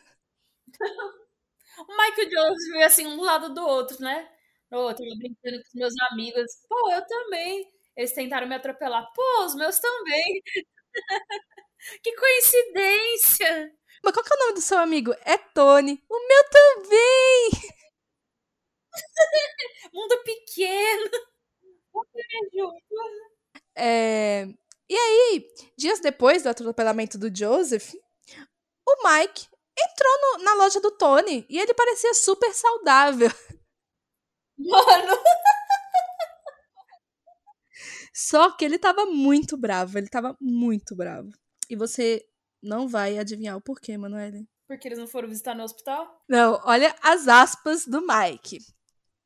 o 1.79 1.93
o 2.21 2.29
Joseph 2.29 2.65
vivem 2.67 2.83
assim, 2.83 3.05
um 3.07 3.17
do 3.17 3.23
lado 3.23 3.53
do 3.53 3.61
outro, 3.65 4.01
né? 4.01 4.27
Eu 4.71 4.87
tava 4.87 5.09
brincando 5.17 5.57
com 5.61 5.67
os 5.67 5.73
meus 5.73 5.93
amigos. 6.11 6.51
Pô, 6.67 6.91
eu 6.91 7.05
também. 7.07 7.69
Eles 7.95 8.13
tentaram 8.13 8.47
me 8.47 8.55
atropelar. 8.55 9.07
Pô, 9.13 9.45
os 9.45 9.55
meus 9.55 9.79
também. 9.79 10.41
que 12.03 12.11
coincidência! 12.15 13.71
Mas 14.03 14.13
qual 14.13 14.23
que 14.23 14.33
é 14.33 14.35
o 14.35 14.39
nome 14.39 14.53
do 14.55 14.61
seu 14.61 14.77
amigo? 14.79 15.13
É 15.25 15.37
Tony. 15.37 16.01
O 16.09 16.27
meu 16.27 16.43
também! 16.49 17.71
Mundo 19.93 20.17
pequeno. 20.23 21.09
É... 23.75 24.47
E 24.89 24.95
aí, 24.95 25.47
dias 25.77 25.99
depois 25.99 26.43
do 26.43 26.49
atropelamento 26.49 27.17
do 27.17 27.35
Joseph, 27.35 27.93
o 28.87 29.09
Mike 29.09 29.47
entrou 29.77 30.13
no, 30.21 30.43
na 30.43 30.53
loja 30.55 30.79
do 30.79 30.91
Tony 30.91 31.45
e 31.49 31.59
ele 31.59 31.73
parecia 31.73 32.13
super 32.13 32.53
saudável. 32.53 33.29
Mano! 34.57 35.17
Só 38.13 38.51
que 38.51 38.63
ele 38.63 38.79
tava 38.79 39.05
muito 39.05 39.57
bravo, 39.57 39.97
ele 39.97 40.07
tava 40.07 40.37
muito 40.39 40.95
bravo. 40.95 41.29
E 41.69 41.75
você 41.75 42.23
não 42.63 42.87
vai 42.87 43.17
adivinhar 43.17 43.57
o 43.57 43.61
porquê, 43.61 43.97
Manoel. 43.97 44.45
Porque 44.67 44.87
eles 44.87 44.97
não 44.97 45.07
foram 45.07 45.27
visitar 45.27 45.53
no 45.53 45.63
hospital? 45.63 46.23
Não, 46.27 46.61
olha 46.63 46.95
as 47.03 47.27
aspas 47.27 47.85
do 47.85 48.01
Mike. 48.01 48.59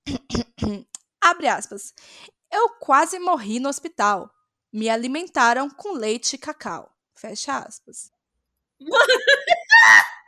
Abre 1.21 1.47
aspas. 1.47 1.93
Eu 2.51 2.77
quase 2.79 3.19
morri 3.19 3.59
no 3.59 3.69
hospital. 3.69 4.29
Me 4.71 4.89
alimentaram 4.89 5.69
com 5.69 5.93
leite 5.93 6.33
e 6.35 6.37
cacau. 6.37 6.91
Fecha 7.15 7.57
aspas. 7.57 8.11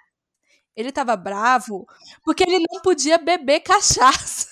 ele 0.75 0.91
tava 0.91 1.15
bravo 1.15 1.87
porque 2.23 2.43
ele 2.43 2.65
não 2.69 2.81
podia 2.81 3.17
beber 3.17 3.61
cachaça 3.61 4.47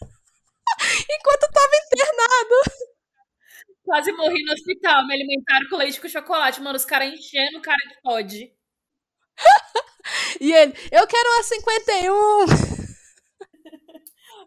enquanto 1.10 1.52
tava 1.52 1.72
internado. 1.86 2.54
Quase 3.84 4.12
morri 4.12 4.44
no 4.44 4.52
hospital, 4.52 5.06
me 5.06 5.14
alimentaram 5.14 5.68
com 5.70 5.76
leite 5.76 6.00
com 6.00 6.08
chocolate. 6.08 6.60
Mano, 6.60 6.76
os 6.76 6.84
caras 6.84 7.12
enchendo 7.12 7.58
o 7.58 7.62
cara 7.62 7.78
de 7.88 8.00
pode. 8.02 8.52
e 10.40 10.52
ele, 10.52 10.74
eu 10.92 11.06
quero 11.06 11.38
a 11.38 11.42
51. 11.42 12.46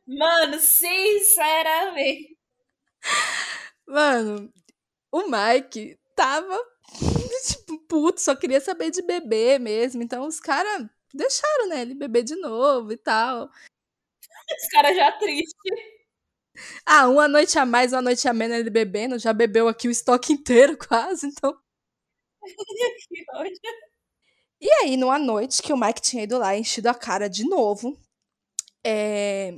Mano, 0.05 0.59
sinceramente. 0.59 2.37
Mano, 3.87 4.51
o 5.11 5.23
Mike 5.29 5.99
tava 6.15 6.57
tipo, 7.47 7.77
puto, 7.87 8.21
só 8.21 8.35
queria 8.35 8.61
saber 8.61 8.91
de 8.91 9.01
beber 9.01 9.59
mesmo. 9.59 10.01
Então 10.01 10.25
os 10.27 10.39
caras 10.39 10.87
deixaram, 11.13 11.69
né, 11.69 11.81
ele 11.81 11.93
beber 11.95 12.23
de 12.23 12.35
novo 12.35 12.91
e 12.91 12.97
tal. 12.97 13.45
Os 13.45 14.67
caras 14.71 14.95
já 14.95 15.11
tristes. 15.13 15.53
Ah, 16.85 17.07
uma 17.07 17.27
noite 17.27 17.57
a 17.57 17.65
mais, 17.65 17.93
uma 17.93 18.01
noite 18.01 18.27
a 18.27 18.33
menos 18.33 18.57
ele 18.57 18.69
bebendo, 18.69 19.17
já 19.17 19.33
bebeu 19.33 19.67
aqui 19.67 19.87
o 19.87 19.91
estoque 19.91 20.33
inteiro 20.33 20.77
quase, 20.77 21.27
então. 21.27 21.57
E 24.63 24.71
aí, 24.73 24.95
numa 24.95 25.17
noite 25.17 25.59
que 25.59 25.73
o 25.73 25.77
Mike 25.77 26.01
tinha 26.01 26.23
ido 26.23 26.37
lá, 26.37 26.55
enchido 26.55 26.87
a 26.87 26.93
cara 26.93 27.27
de 27.27 27.43
novo, 27.49 27.97
é... 28.85 29.55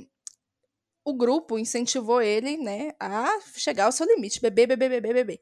o 1.04 1.12
grupo 1.12 1.58
incentivou 1.58 2.22
ele, 2.22 2.56
né, 2.56 2.92
a 2.98 3.38
chegar 3.54 3.84
ao 3.84 3.92
seu 3.92 4.06
limite, 4.06 4.40
beber, 4.40 4.66
beber, 4.66 4.88
beber, 4.88 5.14
beber. 5.14 5.40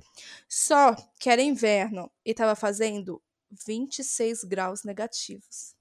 Só 0.48 0.94
que 1.20 1.30
era 1.30 1.40
inverno 1.40 2.10
e 2.24 2.34
tava 2.34 2.56
fazendo 2.56 3.22
26 3.64 4.44
graus 4.44 4.82
negativos. 4.82 5.76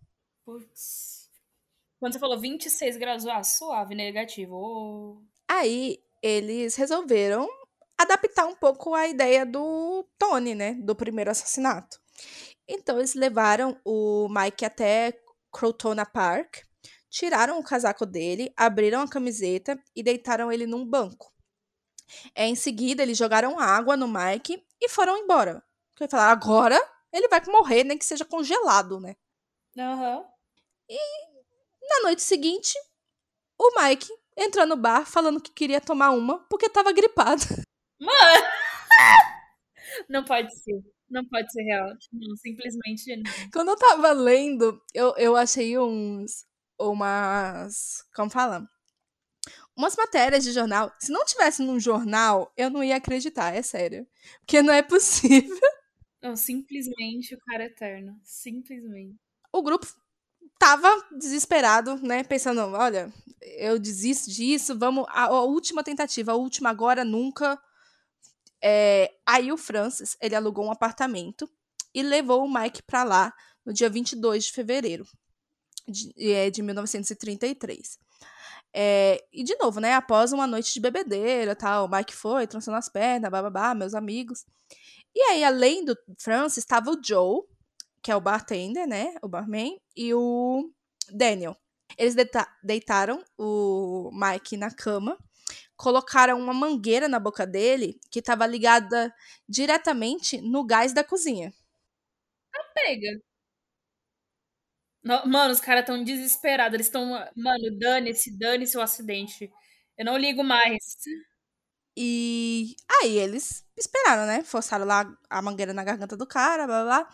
Putz. 0.45 1.29
Quando 1.99 2.13
você 2.13 2.19
falou 2.19 2.39
26 2.39 2.97
graus, 2.97 3.25
ah, 3.25 3.43
suave, 3.43 3.95
negativo. 3.95 4.55
Oh. 4.55 5.21
Aí 5.47 6.03
eles 6.21 6.75
resolveram 6.75 7.47
adaptar 7.97 8.45
um 8.45 8.55
pouco 8.55 8.93
a 8.93 9.07
ideia 9.07 9.45
do 9.45 10.05
Tony, 10.17 10.55
né? 10.55 10.73
Do 10.73 10.95
primeiro 10.95 11.31
assassinato. 11.31 11.99
Então 12.67 12.97
eles 12.97 13.13
levaram 13.13 13.79
o 13.85 14.27
Mike 14.29 14.65
até 14.65 15.13
Crotona 15.51 16.05
Park, 16.05 16.63
tiraram 17.11 17.59
o 17.59 17.63
casaco 17.63 18.05
dele, 18.05 18.51
abriram 18.55 19.01
a 19.01 19.07
camiseta 19.07 19.77
e 19.95 20.01
deitaram 20.01 20.51
ele 20.51 20.65
num 20.65 20.85
banco. 20.85 21.31
É, 22.33 22.47
em 22.47 22.55
seguida, 22.55 23.03
eles 23.03 23.17
jogaram 23.17 23.59
água 23.59 23.95
no 23.95 24.07
Mike 24.07 24.65
e 24.79 24.89
foram 24.89 25.17
embora. 25.17 25.63
Porque 25.93 26.09
falaram, 26.09 26.31
agora 26.31 26.91
ele 27.13 27.27
vai 27.27 27.41
morrer, 27.47 27.83
nem 27.83 27.97
que 27.97 28.05
seja 28.05 28.25
congelado, 28.25 28.99
né? 28.99 29.15
Uhum. 29.77 30.25
E 30.89 30.97
na 31.81 32.03
noite 32.03 32.21
seguinte, 32.21 32.73
o 33.59 33.81
Mike 33.81 34.09
entrou 34.37 34.65
no 34.65 34.77
bar 34.77 35.05
falando 35.05 35.41
que 35.41 35.51
queria 35.51 35.81
tomar 35.81 36.11
uma 36.11 36.39
porque 36.47 36.69
tava 36.69 36.93
gripado. 36.93 37.43
Mano! 37.99 38.45
Não 40.09 40.23
pode 40.23 40.57
ser. 40.57 40.81
Não 41.09 41.25
pode 41.27 41.51
ser 41.51 41.63
real. 41.63 41.89
Não, 42.13 42.37
simplesmente 42.37 43.17
não. 43.17 43.49
Quando 43.51 43.67
eu 43.71 43.75
tava 43.75 44.13
lendo, 44.13 44.81
eu, 44.93 45.13
eu 45.17 45.35
achei 45.35 45.77
uns. 45.77 46.45
Umas. 46.89 48.03
Como 48.15 48.29
fala? 48.29 48.67
Umas 49.75 49.95
matérias 49.95 50.43
de 50.43 50.51
jornal. 50.51 50.91
Se 50.99 51.11
não 51.11 51.25
tivesse 51.25 51.63
num 51.63 51.79
jornal, 51.79 52.51
eu 52.57 52.69
não 52.69 52.83
ia 52.83 52.97
acreditar, 52.97 53.55
é 53.55 53.61
sério. 53.61 54.07
Porque 54.39 54.61
não 54.61 54.73
é 54.73 54.81
possível 54.81 55.57
Não, 56.21 56.35
simplesmente 56.35 57.33
o 57.33 57.39
cara 57.39 57.63
é 57.63 57.65
eterno. 57.65 58.19
Simplesmente. 58.23 59.17
O 59.51 59.63
grupo 59.63 59.87
tava 60.59 60.87
desesperado, 61.17 61.95
né? 61.97 62.23
Pensando, 62.23 62.61
olha, 62.75 63.11
eu 63.41 63.79
desisto 63.79 64.29
disso, 64.29 64.77
vamos. 64.77 65.05
A, 65.09 65.23
a 65.25 65.41
última 65.41 65.83
tentativa, 65.83 66.33
a 66.33 66.35
última 66.35 66.69
agora, 66.69 67.03
nunca. 67.03 67.59
É, 68.63 69.11
aí 69.25 69.51
o 69.51 69.57
Francis, 69.57 70.15
ele 70.21 70.35
alugou 70.35 70.65
um 70.65 70.71
apartamento 70.71 71.49
e 71.93 72.03
levou 72.03 72.45
o 72.45 72.53
Mike 72.53 72.83
para 72.83 73.03
lá 73.03 73.33
no 73.65 73.73
dia 73.73 73.89
22 73.89 74.45
de 74.45 74.51
fevereiro 74.51 75.07
de, 75.87 76.13
é, 76.31 76.49
de 76.49 76.61
1933. 76.61 77.99
É, 78.73 79.23
e 79.33 79.43
de 79.43 79.55
novo, 79.55 79.79
né? 79.79 79.93
Após 79.93 80.31
uma 80.31 80.47
noite 80.47 80.73
de 80.73 80.79
bebedeira, 80.79 81.55
tal, 81.55 81.85
o 81.85 81.91
Mike 81.91 82.15
foi, 82.15 82.47
trançando 82.47 82.77
as 82.77 82.89
pernas, 82.89 83.29
bababá, 83.29 83.73
meus 83.75 83.93
amigos. 83.93 84.45
E 85.15 85.21
aí, 85.23 85.43
além 85.43 85.83
do 85.83 85.97
Francis, 86.19 86.59
estava 86.59 86.89
o 86.91 86.99
Joe, 87.03 87.41
que 88.01 88.11
é 88.11 88.15
o 88.15 88.21
bartender, 88.21 88.87
né? 88.87 89.15
O 89.21 89.27
barman, 89.27 89.79
e 89.95 90.13
o 90.13 90.71
Daniel. 91.09 91.55
Eles 91.97 92.15
deita 92.15 92.47
deitaram 92.63 93.23
o 93.37 94.09
Mike 94.13 94.55
na 94.55 94.71
cama, 94.71 95.17
colocaram 95.75 96.39
uma 96.39 96.53
mangueira 96.53 97.07
na 97.09 97.19
boca 97.19 97.45
dele 97.45 97.99
que 98.09 98.19
estava 98.19 98.45
ligada 98.47 99.13
diretamente 99.47 100.39
no 100.41 100.63
gás 100.65 100.93
da 100.93 101.03
cozinha. 101.03 101.53
Tá 102.51 102.63
pega. 102.73 103.21
Mano, 105.03 105.51
os 105.51 105.59
caras 105.59 105.85
tão 105.85 106.03
desesperados. 106.03 106.73
Eles 106.75 106.87
estão. 106.87 107.05
Mano, 107.35 107.79
dane-se, 107.79 108.37
dane-se 108.37 108.77
o 108.77 108.81
acidente. 108.81 109.51
Eu 109.97 110.05
não 110.05 110.17
ligo 110.17 110.43
mais. 110.43 110.77
E 111.97 112.75
aí 113.01 113.17
eles 113.17 113.65
esperaram, 113.77 114.25
né? 114.25 114.43
Forçaram 114.43 114.85
lá 114.85 115.05
a 115.29 115.41
mangueira 115.41 115.73
na 115.73 115.83
garganta 115.83 116.15
do 116.15 116.25
cara, 116.25 116.65
blá 116.65 116.83
blá. 116.83 117.09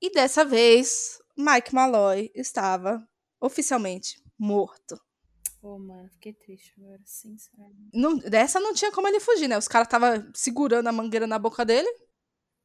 E 0.00 0.10
dessa 0.10 0.44
vez, 0.44 1.18
Mike 1.36 1.74
Malloy 1.74 2.30
estava 2.34 3.06
oficialmente 3.40 4.22
morto. 4.38 4.96
Pô, 5.60 5.74
oh, 5.74 5.78
mano, 5.78 6.08
fiquei 6.10 6.32
triste 6.32 6.72
agora, 6.76 7.00
sinceramente. 7.04 7.90
Não, 7.94 8.18
dessa 8.18 8.58
não 8.58 8.74
tinha 8.74 8.90
como 8.90 9.06
ele 9.06 9.20
fugir, 9.20 9.46
né? 9.46 9.56
Os 9.56 9.68
caras 9.68 9.86
estavam 9.86 10.28
segurando 10.34 10.88
a 10.88 10.92
mangueira 10.92 11.26
na 11.26 11.38
boca 11.38 11.64
dele. 11.64 11.88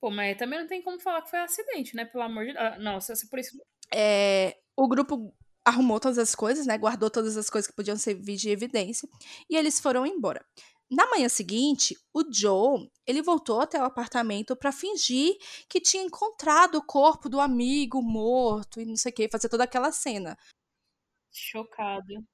Pô, 0.02 0.10
mas 0.10 0.36
também 0.38 0.60
não 0.60 0.68
tem 0.68 0.82
como 0.82 1.00
falar 1.00 1.22
que 1.22 1.30
foi 1.30 1.40
um 1.40 1.44
acidente, 1.44 1.96
né? 1.96 2.06
Pelo 2.06 2.24
amor 2.24 2.46
de 2.46 2.54
Deus. 2.54 2.66
Ah, 2.66 2.80
não, 2.80 3.00
se 3.00 3.30
por 3.30 3.38
isso. 3.38 3.56
É, 3.94 4.58
o 4.76 4.88
grupo 4.88 5.34
arrumou 5.66 6.00
todas 6.00 6.18
as 6.18 6.34
coisas, 6.34 6.66
né? 6.66 6.78
Guardou 6.78 7.10
todas 7.10 7.36
as 7.36 7.50
coisas 7.50 7.70
que 7.70 7.76
podiam 7.76 7.98
servir 7.98 8.38
de 8.38 8.50
evidência. 8.50 9.08
E 9.50 9.56
eles 9.56 9.80
foram 9.80 10.06
embora. 10.06 10.46
Na 10.90 11.06
manhã 11.08 11.28
seguinte, 11.28 11.98
o 12.14 12.24
Joe, 12.32 12.90
ele 13.06 13.22
voltou 13.22 13.60
até 13.60 13.78
o 13.80 13.84
apartamento 13.84 14.56
para 14.56 14.72
fingir 14.72 15.36
que 15.70 15.82
tinha 15.82 16.04
encontrado 16.04 16.76
o 16.76 16.86
corpo 16.86 17.28
do 17.28 17.42
amigo 17.42 18.02
morto 18.02 18.80
e 18.80 18.86
não 18.86 18.96
sei 18.96 19.12
o 19.12 19.16
que, 19.16 19.30
fazer 19.30 19.50
toda 19.50 19.66
aquela 19.66 19.92
cena. 19.92 20.38
Chocado. 21.32 22.26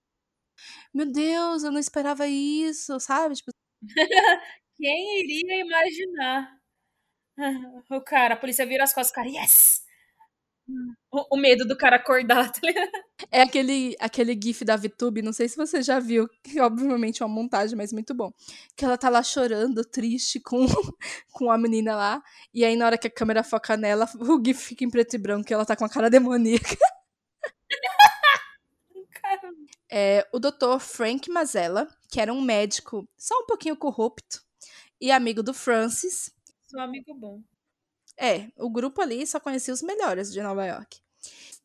Meu 0.94 1.12
Deus, 1.12 1.63
eu 1.63 1.72
não 1.72 1.80
esperava 1.80 2.28
isso, 2.28 3.00
sabe? 3.00 3.36
Tipo... 3.36 3.52
Quem 4.78 5.20
iria 5.22 5.62
imaginar? 5.62 6.58
O 7.89 8.00
cara, 8.00 8.36
a 8.36 8.38
polícia 8.38 8.63
vira 8.63 8.84
as 8.84 8.94
costas, 8.94 9.12
cara, 9.12 9.28
yes! 9.28 9.83
O, 11.12 11.36
o 11.36 11.38
medo 11.38 11.65
do 11.65 11.78
cara 11.78 11.97
acordar, 11.97 12.49
tá 12.52 12.60
ligado? 12.63 12.91
É 13.32 13.41
aquele, 13.41 13.95
aquele 13.99 14.39
gif 14.41 14.63
da 14.63 14.76
VTube, 14.76 15.21
não 15.21 15.34
sei 15.34 15.47
se 15.47 15.58
você 15.58 15.82
já 15.82 15.99
viu, 15.99 16.28
que 16.43 16.60
obviamente 16.60 17.21
é 17.21 17.26
uma 17.26 17.36
montagem, 17.36 17.78
mas 17.78 17.91
muito 17.91 18.13
bom. 18.13 18.32
Que 18.76 18.86
ela 18.86 18.97
tá 18.97 19.10
lá 19.10 19.21
chorando, 19.21 19.84
triste, 19.84 20.39
com, 20.39 20.65
com 21.32 21.52
a 21.52 21.58
menina 21.58 21.95
lá, 21.95 22.23
e 22.54 22.63
aí 22.63 22.76
na 22.76 22.86
hora 22.86 22.97
que 22.97 23.08
a 23.08 23.12
câmera 23.12 23.43
foca 23.43 23.78
nela, 23.78 24.08
o 24.19 24.43
gif 24.43 24.60
fica 24.60 24.84
em 24.84 24.89
preto 24.89 25.15
e 25.15 25.19
branco, 25.19 25.52
e 25.52 25.54
ela 25.54 25.65
tá 25.65 25.76
com 25.76 25.86
a 25.86 25.89
cara 25.89 26.10
demoníaca. 26.10 26.78
É, 29.95 30.28
o 30.34 30.39
doutor 30.39 30.80
Frank 30.80 31.30
Mazella, 31.30 31.88
que 32.10 32.19
era 32.19 32.34
um 32.34 32.41
médico 32.41 33.08
só 33.15 33.36
um 33.39 33.45
pouquinho 33.45 33.78
corrupto 33.78 34.41
e 34.99 35.12
amigo 35.12 35.43
do 35.43 35.54
Francis. 35.54 36.34
Seu 36.63 36.80
amigo 36.80 37.13
bom. 37.13 37.43
É, 38.17 38.47
o 38.58 38.69
grupo 38.69 39.02
ali 39.02 39.26
só 39.26 39.39
conhecia 39.39 39.73
os 39.73 39.82
melhores 39.82 40.32
de 40.32 40.41
Nova 40.41 40.65
York. 40.65 40.99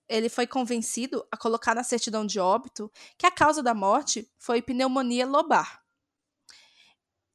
Ele 0.08 0.28
foi 0.28 0.46
convencido 0.46 1.26
a 1.30 1.36
colocar 1.36 1.74
na 1.74 1.84
certidão 1.84 2.24
de 2.24 2.40
óbito 2.40 2.90
que 3.16 3.26
a 3.26 3.30
causa 3.30 3.62
da 3.62 3.74
morte 3.74 4.30
foi 4.38 4.62
pneumonia 4.62 5.26
lobar. 5.26 5.82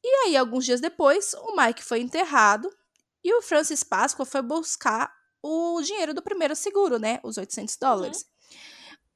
E 0.02 0.08
aí, 0.26 0.36
alguns 0.36 0.64
dias 0.64 0.80
depois, 0.80 1.34
o 1.34 1.56
Mike 1.56 1.82
foi 1.82 2.00
enterrado 2.00 2.68
e 3.22 3.32
o 3.32 3.40
Francis 3.40 3.82
Pasqua 3.82 4.24
foi 4.24 4.42
buscar 4.42 5.10
o 5.42 5.80
dinheiro 5.82 6.12
do 6.12 6.22
primeiro 6.22 6.54
seguro, 6.56 6.98
né? 6.98 7.20
Os 7.22 7.38
800 7.38 7.76
dólares. 7.76 8.26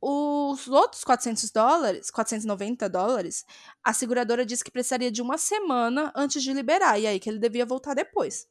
Uhum. 0.01 0.55
Os 0.55 0.69
outros 0.69 1.03
400 1.03 1.51
dólares, 1.51 2.11
490 2.11 2.89
dólares, 2.89 3.45
a 3.83 3.93
seguradora 3.93 4.47
disse 4.47 4.63
que 4.63 4.71
precisaria 4.71 5.11
de 5.11 5.21
uma 5.21 5.37
semana 5.37 6.13
antes 6.15 6.43
de 6.43 6.53
liberar, 6.53 6.99
e 6.99 7.07
aí 7.07 7.19
que 7.19 7.29
ele 7.29 7.39
devia 7.39 7.67
voltar 7.67 7.95
depois. 7.95 8.47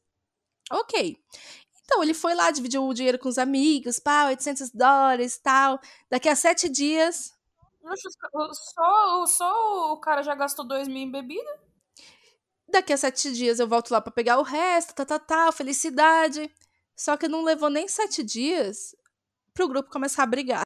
Ok. 0.72 1.18
Então, 1.84 2.04
ele 2.04 2.14
foi 2.14 2.36
lá, 2.36 2.52
dividiu 2.52 2.86
o 2.86 2.94
dinheiro 2.94 3.18
com 3.18 3.30
os 3.30 3.38
amigos, 3.38 4.00
pá, 4.00 4.28
800 4.28 4.72
dólares 4.72 5.38
tal. 5.38 5.80
Daqui 6.10 6.28
a 6.28 6.36
sete 6.36 6.68
dias. 6.68 7.34
Só, 8.54 9.26
só 9.26 9.94
o 9.94 10.00
cara 10.00 10.22
já 10.22 10.36
gastou 10.36 10.68
dois 10.68 10.88
mil 10.88 10.98
em 10.98 11.12
bebida? 11.12 11.50
Daqui 12.70 12.92
a 12.92 12.98
sete 12.98 13.32
dias 13.32 13.60
eu 13.60 13.68
volto 13.68 13.92
lá 13.92 14.02
para 14.02 14.12
pegar 14.12 14.38
o 14.40 14.44
resto, 14.44 14.94
tá, 14.94 15.06
tá, 15.06 15.18
tá, 15.18 15.52
felicidade. 15.54 16.52
Só 16.98 17.16
que 17.16 17.30
não 17.30 17.44
levou 17.44 17.70
nem 17.70 17.88
sete 17.88 18.24
dias 18.24 18.94
pro 19.54 19.70
grupo 19.70 19.90
começar 19.90 20.24
a 20.24 20.28
brigar. 20.28 20.64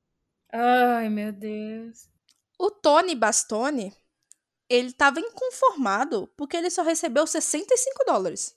Ai, 0.51 1.09
meu 1.09 1.31
Deus. 1.31 2.09
O 2.57 2.71
Tony 2.71 3.13
Bastoni, 3.15 3.95
ele 4.67 4.91
tava 4.91 5.19
inconformado 5.19 6.27
porque 6.35 6.57
ele 6.57 6.69
só 6.69 6.81
recebeu 6.81 7.27
65 7.27 8.03
dólares. 8.05 8.55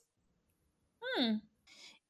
Hum. 1.17 1.39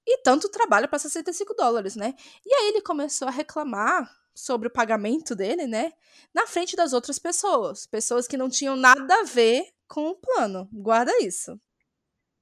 E 0.06 0.20
tanto 0.20 0.50
trabalho 0.50 0.88
para 0.88 1.00
65 1.00 1.54
dólares, 1.54 1.96
né? 1.96 2.13
E 2.46 2.54
aí 2.54 2.68
ele 2.70 2.82
começou 2.82 3.28
a 3.28 3.32
reclamar 3.32 4.10
sobre 4.36 4.68
o 4.68 4.72
pagamento 4.72 5.36
dele, 5.36 5.65
né? 5.65 5.94
Na 6.34 6.46
frente 6.46 6.76
das 6.76 6.94
outras 6.94 7.18
pessoas. 7.18 7.88
Pessoas 7.88 8.28
que 8.28 8.38
não 8.38 8.50
tinham 8.50 8.76
nada 8.76 9.22
a 9.22 9.24
ver 9.24 9.74
com 9.88 10.10
o 10.10 10.15
plano. 10.15 10.70
Guarda 10.72 11.12
isso. 11.24 11.60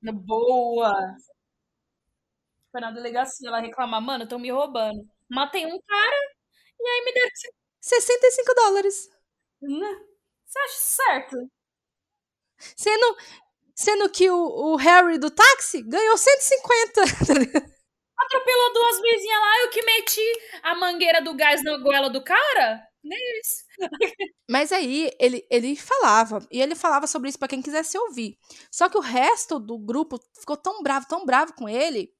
Boa! 0.01 0.93
Foi 2.71 2.81
na 2.81 2.91
delegacia 2.91 3.47
ela 3.47 3.59
reclamar, 3.59 4.01
mano, 4.01 4.23
estão 4.23 4.39
me 4.39 4.51
roubando. 4.51 5.07
Matei 5.29 5.65
um 5.65 5.79
cara 5.79 6.15
e 6.79 6.87
aí 6.87 7.05
me 7.05 7.13
deram 7.13 7.29
65 7.79 8.55
dólares. 8.55 9.09
Né? 9.61 10.05
Você 10.45 10.59
acha 10.59 10.75
certo? 10.75 11.51
Sendo, 12.75 13.17
Sendo 13.75 14.09
que 14.09 14.29
o, 14.29 14.37
o 14.37 14.75
Harry 14.75 15.17
do 15.17 15.31
táxi 15.31 15.81
ganhou 15.81 16.17
150. 16.17 17.01
Atropelou 18.17 18.73
duas 18.73 19.01
vizinhas 19.01 19.39
lá, 19.39 19.61
eu 19.61 19.69
que 19.69 19.83
meti 19.83 20.33
a 20.61 20.75
mangueira 20.75 21.21
do 21.21 21.33
gás 21.33 21.63
na 21.63 21.77
goela 21.77 22.09
do 22.09 22.23
cara? 22.23 22.87
Neles. 23.03 23.65
Mas 24.49 24.71
aí 24.71 25.11
ele, 25.19 25.45
ele 25.49 25.75
falava, 25.75 26.45
e 26.49 26.61
ele 26.61 26.75
falava 26.75 27.05
sobre 27.05 27.29
isso 27.29 27.39
para 27.39 27.49
quem 27.49 27.61
quisesse 27.61 27.97
ouvir. 27.97 28.37
Só 28.71 28.87
que 28.87 28.97
o 28.97 29.01
resto 29.01 29.59
do 29.59 29.77
grupo 29.77 30.19
ficou 30.39 30.55
tão 30.55 30.81
bravo, 30.81 31.07
tão 31.07 31.25
bravo 31.25 31.53
com 31.53 31.67
ele, 31.67 32.13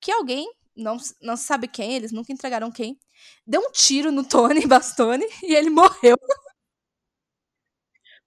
que 0.00 0.12
alguém, 0.12 0.46
não, 0.76 0.98
não 1.22 1.36
se 1.36 1.44
sabe 1.44 1.68
quem, 1.68 1.94
eles 1.94 2.12
nunca 2.12 2.32
entregaram 2.32 2.70
quem, 2.70 2.98
deu 3.46 3.62
um 3.62 3.70
tiro 3.70 4.12
no 4.12 4.24
Tony 4.28 4.66
Bastone 4.68 5.26
e 5.42 5.54
ele 5.54 5.70
morreu. 5.70 6.16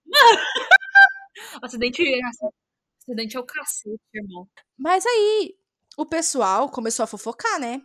Mano! 0.06 0.75
Acidente, 1.62 2.02
acidente 3.02 3.36
é 3.36 3.40
o 3.40 3.44
cacete, 3.44 4.00
irmão. 4.14 4.48
Mas 4.78 5.04
aí, 5.06 5.54
o 5.96 6.06
pessoal 6.06 6.70
começou 6.70 7.04
a 7.04 7.06
fofocar, 7.06 7.60
né? 7.60 7.82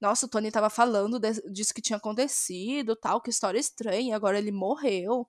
Nossa, 0.00 0.26
o 0.26 0.28
Tony 0.28 0.50
tava 0.50 0.70
falando 0.70 1.18
de, 1.18 1.32
disso 1.50 1.74
que 1.74 1.82
tinha 1.82 1.96
acontecido, 1.96 2.96
tal, 2.96 3.20
que 3.20 3.30
história 3.30 3.58
estranha, 3.58 4.16
agora 4.16 4.38
ele 4.38 4.52
morreu. 4.52 5.28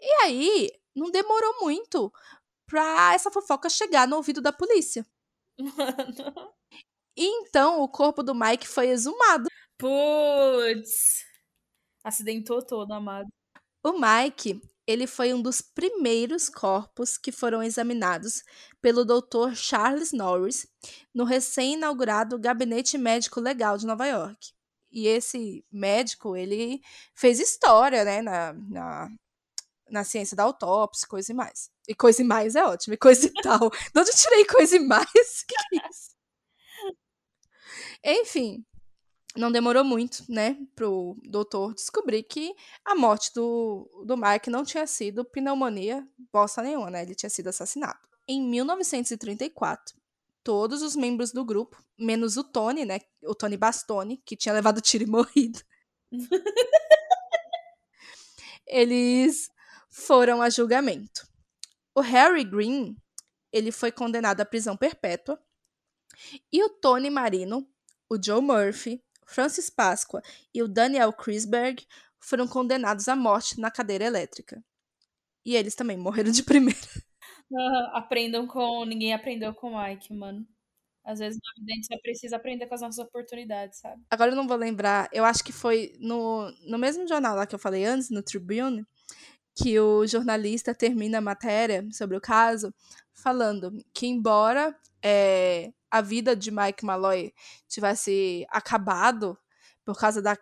E 0.00 0.10
aí, 0.24 0.70
não 0.94 1.10
demorou 1.10 1.60
muito 1.60 2.12
pra 2.66 3.12
essa 3.14 3.30
fofoca 3.30 3.68
chegar 3.70 4.06
no 4.08 4.16
ouvido 4.16 4.40
da 4.40 4.52
polícia. 4.52 5.06
Mano. 5.58 6.52
Então 7.16 7.82
o 7.82 7.88
corpo 7.88 8.22
do 8.22 8.34
Mike 8.34 8.66
foi 8.66 8.88
exumado. 8.88 9.48
Putz. 9.78 11.24
Acidentou 12.04 12.64
todo, 12.64 12.92
amado. 12.92 13.28
O 13.84 13.92
Mike, 13.92 14.60
ele 14.86 15.06
foi 15.06 15.32
um 15.32 15.40
dos 15.40 15.60
primeiros 15.60 16.48
corpos 16.48 17.16
que 17.16 17.30
foram 17.30 17.62
examinados 17.62 18.42
pelo 18.80 19.04
Dr. 19.04 19.54
Charles 19.54 20.12
Norris 20.12 20.66
no 21.14 21.24
recém-inaugurado 21.24 22.38
Gabinete 22.38 22.98
Médico 22.98 23.40
Legal 23.40 23.78
de 23.78 23.86
Nova 23.86 24.06
York. 24.06 24.52
E 24.90 25.06
esse 25.06 25.64
médico, 25.72 26.36
ele 26.36 26.82
fez 27.14 27.40
história, 27.40 28.04
né, 28.04 28.20
na, 28.20 28.52
na, 28.52 29.08
na 29.88 30.04
ciência 30.04 30.36
da 30.36 30.42
autópsia, 30.42 31.08
coisa 31.08 31.32
e 31.32 31.34
mais. 31.34 31.70
E 31.88 31.94
coisa 31.94 32.20
e 32.20 32.24
mais 32.24 32.54
é 32.56 32.64
ótimo, 32.64 32.94
e 32.94 32.98
coisa 32.98 33.26
e 33.26 33.32
tal. 33.42 33.70
De 33.94 34.00
onde 34.00 34.10
eu 34.10 34.16
tirei 34.16 34.44
coisa 34.44 34.76
e 34.76 34.80
mais? 34.80 35.06
O 35.06 35.46
que, 35.46 35.54
que 35.54 35.80
é 35.80 35.88
isso? 35.88 36.12
Enfim, 38.04 38.64
não 39.36 39.50
demorou 39.50 39.84
muito, 39.84 40.24
né, 40.28 40.56
pro 40.74 41.16
doutor 41.24 41.74
descobrir 41.74 42.22
que 42.22 42.54
a 42.84 42.94
morte 42.94 43.32
do, 43.34 43.88
do 44.04 44.16
Mike 44.16 44.50
não 44.50 44.64
tinha 44.64 44.86
sido 44.86 45.24
pneumonia 45.24 46.06
bosta 46.32 46.62
nenhuma, 46.62 46.90
né? 46.90 47.02
Ele 47.02 47.14
tinha 47.14 47.30
sido 47.30 47.48
assassinado. 47.48 47.98
Em 48.28 48.42
1934, 48.42 49.96
todos 50.44 50.82
os 50.82 50.94
membros 50.94 51.32
do 51.32 51.44
grupo, 51.44 51.82
menos 51.98 52.36
o 52.36 52.44
Tony, 52.44 52.84
né? 52.84 53.00
O 53.24 53.34
Tony 53.34 53.56
Bastoni, 53.56 54.18
que 54.24 54.36
tinha 54.36 54.52
levado 54.52 54.80
tiro 54.80 55.04
e 55.04 55.06
morrido. 55.10 55.60
eles 58.66 59.48
foram 59.90 60.42
a 60.42 60.50
julgamento. 60.50 61.26
O 61.94 62.00
Harry 62.00 62.44
Green, 62.44 62.96
ele 63.52 63.72
foi 63.72 63.90
condenado 63.90 64.40
à 64.40 64.44
prisão 64.44 64.76
perpétua. 64.76 65.38
E 66.52 66.62
o 66.62 66.68
Tony 66.68 67.10
Marino, 67.10 67.66
o 68.08 68.22
Joe 68.22 68.40
Murphy, 68.40 69.02
Francis 69.26 69.70
Páscoa 69.70 70.22
e 70.54 70.62
o 70.62 70.68
Daniel 70.68 71.12
Krisberg 71.12 71.86
foram 72.20 72.46
condenados 72.46 73.08
à 73.08 73.16
morte 73.16 73.60
na 73.60 73.70
cadeira 73.70 74.04
elétrica. 74.04 74.62
E 75.44 75.56
eles 75.56 75.74
também 75.74 75.96
morreram 75.96 76.30
de 76.30 76.42
primeira. 76.42 76.78
Uh, 77.50 77.96
aprendam 77.96 78.46
com. 78.46 78.84
Ninguém 78.84 79.12
aprendeu 79.12 79.52
com 79.54 79.72
o 79.72 79.82
Mike, 79.82 80.14
mano. 80.14 80.46
Às 81.04 81.18
vezes 81.18 81.38
na 81.42 81.60
vida 81.60 81.72
a 81.72 81.74
gente 81.74 81.86
só 81.86 81.98
precisa 81.98 82.36
aprender 82.36 82.66
com 82.66 82.74
as 82.74 82.80
nossas 82.80 83.04
oportunidades, 83.04 83.80
sabe? 83.80 84.00
Agora 84.08 84.30
eu 84.30 84.36
não 84.36 84.46
vou 84.46 84.56
lembrar, 84.56 85.08
eu 85.12 85.24
acho 85.24 85.42
que 85.42 85.52
foi 85.52 85.92
no, 85.98 86.48
no 86.64 86.78
mesmo 86.78 87.08
jornal 87.08 87.34
lá 87.34 87.44
que 87.44 87.54
eu 87.54 87.58
falei 87.58 87.84
antes, 87.84 88.08
no 88.08 88.22
Tribune, 88.22 88.86
que 89.56 89.78
o 89.80 90.06
jornalista 90.06 90.72
termina 90.72 91.18
a 91.18 91.20
matéria 91.20 91.84
sobre 91.90 92.16
o 92.16 92.20
caso 92.20 92.72
falando 93.12 93.76
que, 93.92 94.06
embora 94.06 94.74
é, 95.02 95.72
a 95.92 96.00
vida 96.00 96.34
de 96.34 96.50
Mike 96.50 96.86
Malloy 96.86 97.34
tivesse 97.68 98.46
acabado 98.48 99.38
por 99.84 99.98
causa 99.98 100.22
da, 100.22 100.38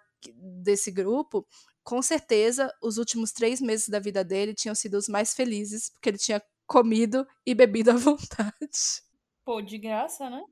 desse 0.63 0.93
grupo, 0.93 1.45
com 1.83 2.01
certeza 2.01 2.73
os 2.81 2.99
últimos 2.99 3.33
três 3.33 3.61
meses 3.61 3.89
da 3.89 3.99
vida 3.99 4.23
dele 4.23 4.55
tinham 4.55 4.77
sido 4.77 4.97
os 4.97 5.09
mais 5.09 5.35
felizes, 5.35 5.91
porque 5.91 6.09
ele 6.09 6.19
tinha 6.19 6.41
comido 6.69 7.27
e 7.45 7.53
bebido 7.53 7.91
à 7.91 7.95
vontade. 7.99 8.55
Pô, 9.45 9.61
de 9.61 9.77
graça, 9.77 10.31
né? 10.31 10.45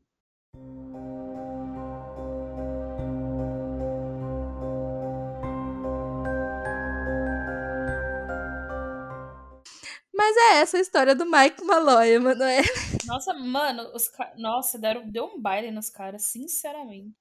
Mas 10.12 10.36
é 10.36 10.56
essa 10.56 10.76
a 10.76 10.80
história 10.80 11.14
do 11.14 11.24
Mike 11.24 11.62
Malloy, 11.62 12.18
Manoel. 12.18 12.64
Nossa, 13.08 13.34
mano, 13.34 13.90
os 13.94 14.08
ca... 14.08 14.32
Nossa, 14.36 14.78
deram... 14.78 15.08
deu 15.10 15.24
um 15.24 15.40
baile 15.40 15.70
nos 15.70 15.88
caras, 15.90 16.24
sinceramente. 16.24 17.16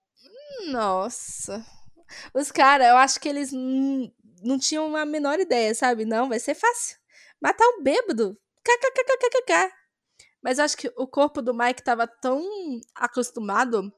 Nossa. 0.68 1.66
Os 2.34 2.52
caras, 2.52 2.88
eu 2.88 2.98
acho 2.98 3.20
que 3.20 3.30
eles 3.30 3.52
não 3.52 4.60
tinham 4.60 4.96
a 4.96 5.06
menor 5.06 5.40
ideia, 5.40 5.74
sabe? 5.74 6.06
Não, 6.06 6.30
vai 6.30 6.40
ser 6.40 6.56
fácil. 6.56 6.98
Matar 7.42 7.68
um 7.70 7.84
bêbado. 7.84 8.38
KKKKKK. 8.64 9.74
Mas 10.42 10.60
eu 10.60 10.66
acho 10.66 10.78
que 10.78 10.92
o 10.96 11.08
corpo 11.08 11.42
do 11.42 11.54
Mike 11.54 11.84
tava 11.84 12.06
tão 12.08 12.42
acostumado. 12.96 13.92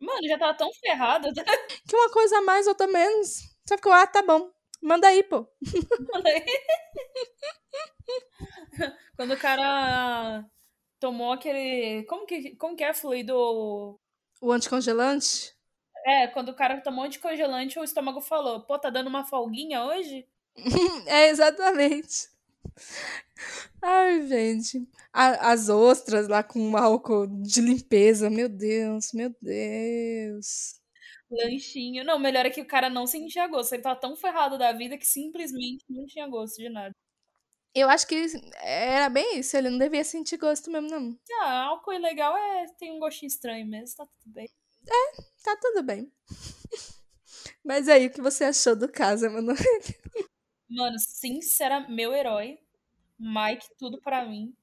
Mano, 0.00 0.28
já 0.28 0.38
tava 0.38 0.54
tão 0.54 0.70
ferrado. 0.74 1.28
Que 1.88 1.96
uma 1.96 2.10
coisa 2.10 2.38
a 2.38 2.42
mais, 2.42 2.66
outra 2.66 2.86
menos. 2.86 3.38
Só 3.68 3.76
ficou, 3.76 3.92
ah, 3.92 4.06
tá 4.06 4.22
bom. 4.22 4.50
Manda 4.82 5.08
aí, 5.08 5.22
pô. 5.22 5.46
Manda 6.12 6.28
aí. 6.28 6.44
Quando 9.16 9.34
o 9.34 9.38
cara 9.38 10.44
tomou 11.00 11.32
aquele. 11.32 12.04
Como 12.04 12.26
que, 12.26 12.56
como 12.56 12.76
que 12.76 12.84
é 12.84 12.92
fluido? 12.92 13.98
O 14.40 14.52
anticongelante? 14.52 15.54
É, 16.04 16.28
quando 16.28 16.50
o 16.50 16.54
cara 16.54 16.80
tomou 16.80 17.04
anticongelante, 17.04 17.78
o 17.78 17.84
estômago 17.84 18.20
falou: 18.20 18.60
pô, 18.60 18.78
tá 18.78 18.90
dando 18.90 19.08
uma 19.08 19.24
folguinha 19.24 19.84
hoje? 19.84 20.26
é, 21.06 21.28
exatamente. 21.28 22.28
Ai, 23.82 24.26
gente. 24.26 24.88
A, 25.12 25.52
as 25.52 25.68
ostras 25.68 26.28
lá 26.28 26.42
com 26.42 26.76
álcool 26.76 27.26
de 27.26 27.60
limpeza. 27.60 28.30
Meu 28.30 28.48
Deus, 28.48 29.12
meu 29.12 29.34
Deus. 29.40 30.80
Lanchinho. 31.30 32.04
Não, 32.04 32.18
melhor 32.18 32.46
é 32.46 32.50
que 32.50 32.60
o 32.60 32.66
cara 32.66 32.88
não 32.88 33.06
sentia 33.06 33.46
gosto. 33.48 33.72
Ele 33.72 33.82
tava 33.82 33.98
tão 33.98 34.16
ferrado 34.16 34.58
da 34.58 34.72
vida 34.72 34.96
que 34.98 35.06
simplesmente 35.06 35.84
não 35.88 36.06
tinha 36.06 36.26
gosto 36.28 36.56
de 36.56 36.68
nada. 36.68 36.94
Eu 37.78 37.90
acho 37.90 38.06
que 38.06 38.26
era 38.62 39.10
bem 39.10 39.38
isso, 39.38 39.54
ele 39.54 39.68
não 39.68 39.76
devia 39.76 40.02
sentir 40.02 40.38
gosto 40.38 40.70
mesmo, 40.70 40.88
não. 40.88 41.14
Ah, 41.42 41.64
álcool 41.64 41.92
ilegal 41.92 42.34
é, 42.34 42.64
tem 42.78 42.90
um 42.90 42.98
gostinho 42.98 43.28
estranho 43.28 43.66
mesmo, 43.66 43.98
tá 43.98 44.06
tudo 44.06 44.32
bem. 44.32 44.48
É, 44.88 45.22
tá 45.44 45.54
tudo 45.60 45.82
bem. 45.82 46.10
Mas 47.62 47.86
aí, 47.86 48.06
o 48.06 48.10
que 48.10 48.22
você 48.22 48.44
achou 48.44 48.74
do 48.74 48.90
caso, 48.90 49.26
Emanuel? 49.26 49.58
Mano, 50.70 50.98
sincera, 50.98 51.86
meu 51.86 52.14
herói. 52.14 52.58
Mike, 53.18 53.68
tudo 53.76 54.00
para 54.00 54.24
mim. 54.24 54.56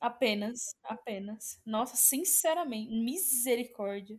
Apenas, 0.00 0.74
apenas. 0.82 1.60
Nossa, 1.64 1.94
sinceramente, 1.94 2.90
misericórdia. 2.90 4.18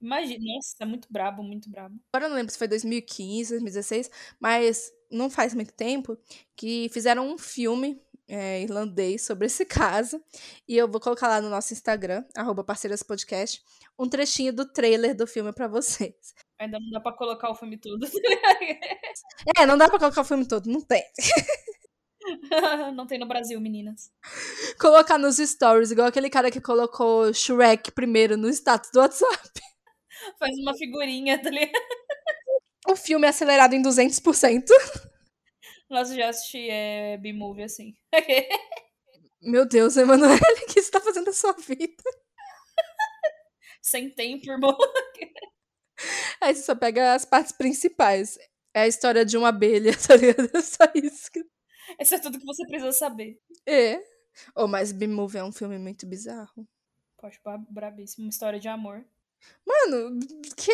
Imagina, 0.00 0.54
nossa, 0.54 0.74
é 0.80 0.86
muito 0.86 1.06
brabo, 1.10 1.42
muito 1.42 1.68
brabo. 1.68 2.00
Agora 2.12 2.26
eu 2.26 2.30
não 2.30 2.36
lembro 2.36 2.50
se 2.50 2.58
foi 2.58 2.68
2015, 2.68 3.50
2016, 3.50 4.10
mas 4.40 4.90
não 5.10 5.30
faz 5.30 5.54
muito 5.54 5.72
tempo 5.72 6.18
que 6.56 6.88
fizeram 6.92 7.28
um 7.28 7.38
filme 7.38 8.00
é, 8.28 8.62
irlandês 8.62 9.24
sobre 9.24 9.46
esse 9.46 9.64
caso. 9.66 10.22
E 10.68 10.76
eu 10.76 10.86
vou 10.86 11.00
colocar 11.00 11.28
lá 11.28 11.40
no 11.40 11.48
nosso 11.48 11.72
Instagram, 11.72 12.24
arroba 12.36 12.62
parceiraspodcast, 12.62 13.62
um 13.98 14.08
trechinho 14.08 14.52
do 14.52 14.70
trailer 14.70 15.16
do 15.16 15.26
filme 15.26 15.52
para 15.52 15.66
vocês. 15.66 16.14
Ainda 16.58 16.78
não 16.78 16.90
dá 16.90 17.00
pra 17.00 17.12
colocar 17.12 17.50
o 17.50 17.54
filme 17.54 17.78
todo. 17.78 18.04
é, 19.56 19.66
não 19.66 19.78
dá 19.78 19.88
pra 19.88 19.98
colocar 19.98 20.20
o 20.20 20.24
filme 20.24 20.46
todo, 20.46 20.66
não 20.66 20.80
tem. 20.80 21.02
não 22.94 23.06
tem 23.06 23.18
no 23.18 23.26
Brasil, 23.26 23.60
meninas. 23.60 24.10
Colocar 24.78 25.18
nos 25.18 25.36
stories, 25.36 25.90
igual 25.90 26.08
aquele 26.08 26.28
cara 26.28 26.50
que 26.50 26.60
colocou 26.60 27.32
Shrek 27.32 27.92
primeiro 27.92 28.36
no 28.36 28.48
status 28.48 28.90
do 28.90 29.00
WhatsApp. 29.00 29.60
Faz 30.38 30.58
uma 30.58 30.74
figurinha, 30.76 31.40
tá 31.40 31.48
ligado? 31.48 31.72
O 32.88 32.96
filme 32.96 33.26
é 33.26 33.30
acelerado 33.30 33.74
em 33.74 33.82
200%. 33.82 34.64
Nossa, 35.90 36.14
já 36.14 36.28
assisti 36.28 36.68
é, 36.70 37.18
B-Movie 37.18 37.64
assim. 37.64 37.94
Meu 39.42 39.66
Deus, 39.66 39.96
Emanuele, 39.96 40.40
o 40.40 40.66
que 40.72 40.80
você 40.80 40.90
tá 40.90 41.00
fazendo 41.00 41.26
da 41.26 41.32
sua 41.32 41.52
vida? 41.52 42.02
Sem 43.82 44.10
tempo, 44.10 44.50
irmão. 44.50 44.76
Aí 46.40 46.54
você 46.54 46.62
só 46.62 46.74
pega 46.74 47.14
as 47.14 47.24
partes 47.24 47.52
principais. 47.52 48.38
É 48.74 48.82
a 48.82 48.88
história 48.88 49.24
de 49.24 49.36
uma 49.36 49.48
abelha, 49.48 49.92
tá 49.96 50.16
ligado? 50.16 50.50
É 50.56 50.62
só 50.62 50.84
isso. 50.94 51.30
Isso 52.00 52.14
é 52.14 52.18
tudo 52.18 52.38
que 52.38 52.46
você 52.46 52.66
precisa 52.66 52.92
saber. 52.92 53.38
É. 53.66 54.02
Oh, 54.54 54.66
mas 54.66 54.92
B-Movie 54.92 55.38
é 55.38 55.44
um 55.44 55.52
filme 55.52 55.78
muito 55.78 56.06
bizarro. 56.06 56.66
Poxa, 57.18 57.38
brabíssimo. 57.70 58.24
Uma 58.24 58.30
história 58.30 58.58
de 58.58 58.68
amor. 58.68 59.04
Mano, 59.66 60.18
que? 60.56 60.72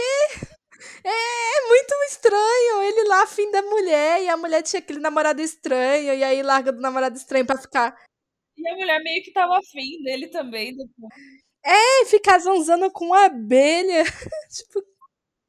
É, 1.04 1.08
é, 1.08 1.68
muito 1.68 1.94
estranho. 2.08 2.82
Ele 2.82 3.08
lá, 3.08 3.22
afim 3.22 3.50
da 3.50 3.62
mulher, 3.62 4.22
e 4.22 4.28
a 4.28 4.36
mulher 4.36 4.62
tinha 4.62 4.80
aquele 4.80 5.00
namorado 5.00 5.40
estranho, 5.40 6.14
e 6.14 6.24
aí 6.24 6.42
larga 6.42 6.72
do 6.72 6.80
namorado 6.80 7.16
estranho 7.16 7.46
pra 7.46 7.58
ficar. 7.58 7.96
E 8.56 8.68
a 8.68 8.74
mulher 8.76 9.02
meio 9.02 9.22
que 9.22 9.32
tava 9.32 9.58
afim 9.58 10.02
dele 10.02 10.28
também. 10.28 10.76
Depois. 10.76 11.14
É, 11.64 12.04
ficar 12.06 12.38
zanzando 12.38 12.90
com 12.90 13.12
a 13.14 13.26
abelha. 13.26 14.04
tipo. 14.50 14.82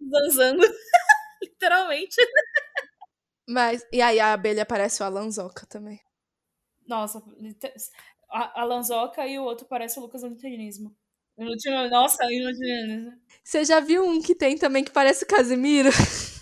Zanzando. 0.01 0.61
Literalmente. 1.41 2.15
Mas, 3.47 3.85
e 3.91 4.01
aí 4.01 4.19
a 4.19 4.33
abelha 4.33 4.65
parece 4.65 5.03
o 5.03 5.05
Alanzoca 5.05 5.65
também. 5.67 6.01
Nossa, 6.87 7.21
a 8.29 8.61
Alanzoca 8.61 9.25
e 9.27 9.37
o 9.39 9.43
outro 9.43 9.67
parece 9.67 9.99
o 9.99 10.01
Lucas 10.01 10.23
Antanismo. 11.37 11.89
Nossa, 11.89 12.23
Você 13.43 13.65
já 13.65 13.79
viu 13.79 14.05
um 14.05 14.21
que 14.21 14.33
tem 14.33 14.57
também 14.57 14.83
que 14.83 14.91
parece 14.91 15.25
o 15.25 15.27
Casimiro? 15.27 15.89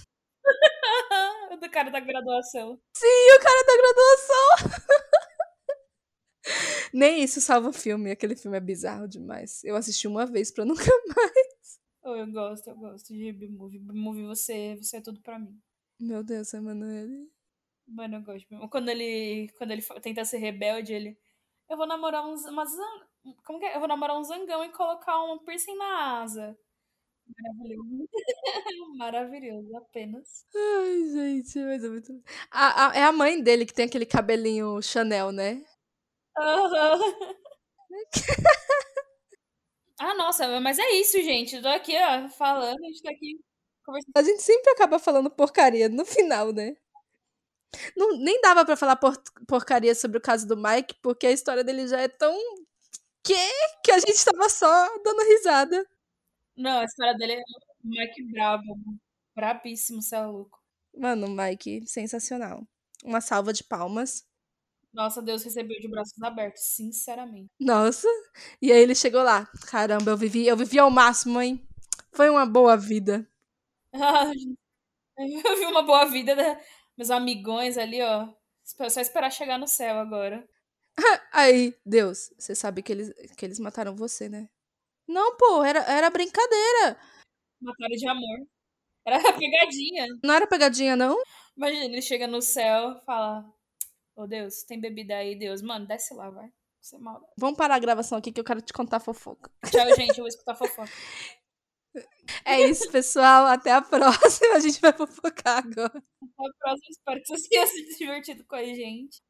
do 1.60 1.70
cara 1.70 1.90
da 1.90 2.00
graduação. 2.00 2.80
Sim, 2.96 3.08
o 3.08 3.40
cara 3.42 3.64
da 3.66 3.78
graduação! 3.78 4.84
Nem 6.94 7.24
isso 7.24 7.40
salva 7.42 7.70
o 7.70 7.74
filme. 7.74 8.12
Aquele 8.12 8.36
filme 8.36 8.58
é 8.58 8.60
bizarro 8.60 9.08
demais. 9.08 9.64
Eu 9.64 9.76
assisti 9.76 10.08
uma 10.08 10.26
vez 10.26 10.52
pra 10.52 10.66
nunca 10.66 10.84
mais. 11.16 11.80
Oh, 12.04 12.16
eu 12.16 12.30
gosto, 12.32 12.68
eu 12.70 12.76
gosto 12.76 13.14
de 13.14 13.32
B-Movie. 13.32 13.80
B-Movie, 13.80 14.26
você, 14.26 14.76
você 14.76 14.98
é 14.98 15.02
tudo 15.02 15.22
pra 15.22 15.40
mim. 15.40 15.58
Meu 16.00 16.22
Deus, 16.24 16.54
Emanuele. 16.54 17.32
Mano, 17.88 18.18
eu 18.18 18.22
gosto. 18.22 18.48
Quando 18.70 18.90
ele, 18.90 19.50
quando 19.58 19.72
ele 19.72 19.82
tenta 20.02 20.26
ser 20.26 20.38
rebelde, 20.38 20.94
ele. 20.94 21.18
Eu 21.70 21.78
vou 21.78 21.88
namorar 21.88 22.26
uns, 22.28 22.44
umas 22.46 22.72
como 23.44 23.60
que 23.60 23.66
é? 23.66 23.76
Eu 23.76 23.80
vou 23.80 23.88
namorar 23.88 24.18
um 24.18 24.24
zangão 24.24 24.64
e 24.64 24.70
colocar 24.70 25.22
um 25.24 25.40
piercing 25.40 25.76
na 25.76 26.22
asa. 26.22 26.58
Maravilhoso. 27.42 28.10
Maravilhoso, 28.98 29.78
apenas. 29.78 30.46
Ai, 30.56 31.10
gente, 31.12 31.60
mas 31.60 31.84
é 31.84 31.90
muito. 31.90 32.24
A, 32.52 32.90
a, 32.90 32.96
é 32.96 33.04
a 33.04 33.12
mãe 33.12 33.42
dele 33.42 33.66
que 33.66 33.74
tem 33.74 33.86
aquele 33.86 34.06
cabelinho 34.06 34.82
Chanel, 34.82 35.32
né? 35.32 35.64
Uhum. 36.38 37.34
ah, 40.00 40.14
Nossa, 40.16 40.60
mas 40.60 40.80
é 40.80 40.92
isso, 40.92 41.22
gente. 41.22 41.56
Eu 41.56 41.62
tô 41.62 41.68
aqui, 41.70 41.94
ó, 41.98 42.30
falando, 42.30 42.84
a 42.84 42.88
gente 42.88 43.02
tá 43.02 43.12
aqui 43.12 43.40
conversando. 43.86 44.12
A 44.16 44.24
gente 44.24 44.42
sempre 44.42 44.72
acaba 44.72 45.00
falando 45.00 45.30
porcaria 45.30 45.90
no 45.90 46.06
final, 46.06 46.52
né? 46.52 46.76
Não, 47.96 48.18
nem 48.18 48.40
dava 48.42 48.66
pra 48.66 48.76
falar 48.76 48.96
por, 48.96 49.16
porcaria 49.48 49.96
sobre 49.96 50.18
o 50.18 50.22
caso 50.22 50.48
do 50.48 50.56
Mike, 50.56 50.96
porque 51.02 51.28
a 51.28 51.32
história 51.32 51.64
dele 51.64 51.88
já 51.88 52.00
é 52.00 52.08
tão. 52.08 52.36
Que? 53.24 53.34
Que 53.84 53.92
a 53.92 54.00
gente 54.00 54.24
tava 54.24 54.50
só 54.50 54.98
dando 55.04 55.24
risada. 55.24 55.88
Não, 56.58 56.80
a 56.80 56.86
história 56.86 57.16
dele 57.16 57.34
é 57.34 57.40
o 57.40 57.88
Mike 57.88 58.32
brabo. 58.32 58.76
Brabíssimo, 59.36 60.02
você 60.02 60.16
é 60.16 60.26
louco. 60.26 60.60
Mano, 60.96 61.28
Mike, 61.28 61.88
sensacional. 61.88 62.68
Uma 63.04 63.22
salva 63.22 63.52
de 63.52 63.64
palmas. 63.64 64.26
Nossa, 64.94 65.22
Deus 65.22 65.44
recebeu 65.44 65.80
de 65.80 65.88
braços 65.90 66.22
abertos, 66.22 66.62
sinceramente. 66.76 67.50
Nossa. 67.60 68.08
E 68.62 68.72
aí 68.72 68.80
ele 68.80 68.94
chegou 68.94 69.24
lá. 69.24 69.48
Caramba, 69.66 70.12
eu 70.12 70.18
vivi, 70.18 70.46
eu 70.46 70.56
vivi 70.56 70.78
ao 70.78 70.92
máximo, 70.92 71.42
hein? 71.42 71.68
Foi 72.12 72.30
uma 72.30 72.46
boa 72.46 72.78
vida. 72.78 73.28
eu 75.18 75.58
vi 75.58 75.66
uma 75.66 75.82
boa 75.82 76.06
vida, 76.06 76.36
né? 76.36 76.62
Meus 76.96 77.10
amigões 77.10 77.78
ali, 77.78 78.02
ó. 78.04 78.28
Só 78.64 79.02
esperar 79.02 79.32
chegar 79.32 79.58
no 79.58 79.68
céu 79.68 79.98
agora. 79.98 80.48
Aí, 81.32 81.76
Deus, 81.86 82.32
você 82.38 82.54
sabe 82.56 82.84
que 82.84 82.92
eles, 82.92 83.14
que 83.36 83.46
eles 83.46 83.60
mataram 83.60 83.96
você, 83.96 84.30
né? 84.30 84.50
Não, 85.08 85.36
pô, 85.36 85.64
era, 85.64 85.80
era 85.80 86.10
brincadeira. 86.10 86.98
Mataram 87.62 87.96
de 87.96 88.08
amor. 88.08 88.48
Era 89.06 89.18
pegadinha. 89.38 90.08
Não 90.24 90.34
era 90.34 90.48
pegadinha, 90.48 90.96
não? 90.96 91.22
Imagina, 91.58 91.86
ele 91.86 92.02
chega 92.02 92.28
no 92.28 92.42
céu 92.42 92.92
e 92.92 93.06
fala: 93.06 93.46
Ô 94.16 94.24
oh, 94.24 94.28
Deus, 94.28 94.64
tem 94.64 94.80
bebida 94.80 95.16
aí, 95.16 95.36
Deus. 95.36 95.62
Mano, 95.62 95.86
desce 95.86 96.14
lá, 96.14 96.30
vai. 96.30 96.50
Você 96.82 96.98
mal. 96.98 97.22
Vamos 97.38 97.58
parar 97.58 97.76
a 97.76 97.80
gravação 97.80 98.18
aqui 98.18 98.32
que 98.32 98.40
eu 98.40 98.44
quero 98.44 98.62
te 98.62 98.74
contar 98.74 99.00
fofoca. 99.00 99.50
Tchau, 99.70 99.96
gente. 99.96 100.18
Eu 100.18 100.24
vou 100.24 100.28
escutar 100.28 100.56
fofoca. 100.56 100.92
É 102.44 102.60
isso, 102.60 102.92
pessoal. 102.92 103.46
Até 103.46 103.72
a 103.72 103.80
próxima. 103.80 104.56
A 104.56 104.60
gente 104.60 104.82
vai 104.82 104.92
fofocar 104.92 105.60
agora. 105.60 105.96
Até 105.96 106.48
a 106.48 106.54
próxima. 106.58 106.88
Espero 106.90 107.22
que 107.22 107.28
vocês 107.28 107.48
tenham 107.48 107.68
se 107.68 107.98
divertido 108.00 108.44
com 108.46 108.56
a 108.56 108.64
gente. 108.64 109.22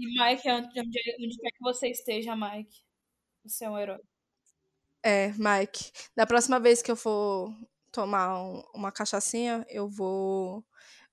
E 0.00 0.06
Mike, 0.06 0.50
onde, 0.50 0.80
onde, 0.80 0.98
onde 1.20 1.36
quer 1.36 1.50
que 1.50 1.60
você 1.60 1.90
esteja, 1.90 2.34
Mike, 2.34 2.82
você 3.44 3.66
é 3.66 3.70
um 3.70 3.78
herói. 3.78 4.00
É, 5.02 5.28
Mike. 5.32 5.92
Da 6.16 6.26
próxima 6.26 6.58
vez 6.58 6.80
que 6.80 6.90
eu 6.90 6.96
for 6.96 7.54
tomar 7.92 8.42
um, 8.42 8.62
uma 8.74 8.90
cachaçinha, 8.90 9.66
eu 9.68 9.90
vou 9.90 10.64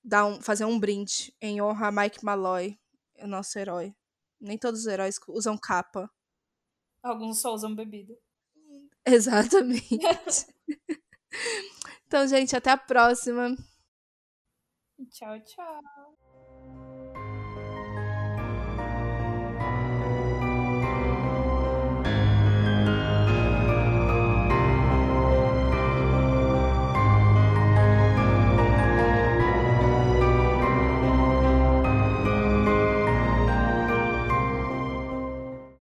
dar 0.02 0.24
um, 0.24 0.40
fazer 0.40 0.64
um 0.64 0.80
brinde 0.80 1.36
em 1.38 1.60
honra 1.60 1.88
a 1.88 1.92
Mike 1.92 2.24
Malloy, 2.24 2.78
o 3.18 3.26
nosso 3.26 3.58
herói. 3.58 3.94
Nem 4.40 4.56
todos 4.56 4.80
os 4.80 4.86
heróis 4.86 5.20
usam 5.28 5.58
capa. 5.58 6.10
Alguns 7.02 7.42
só 7.42 7.52
usam 7.52 7.74
bebida. 7.74 8.16
Exatamente. 9.04 9.98
então, 12.06 12.26
gente, 12.26 12.56
até 12.56 12.70
a 12.70 12.78
próxima. 12.78 13.54
Tchau, 15.10 15.38
tchau. 15.40 16.16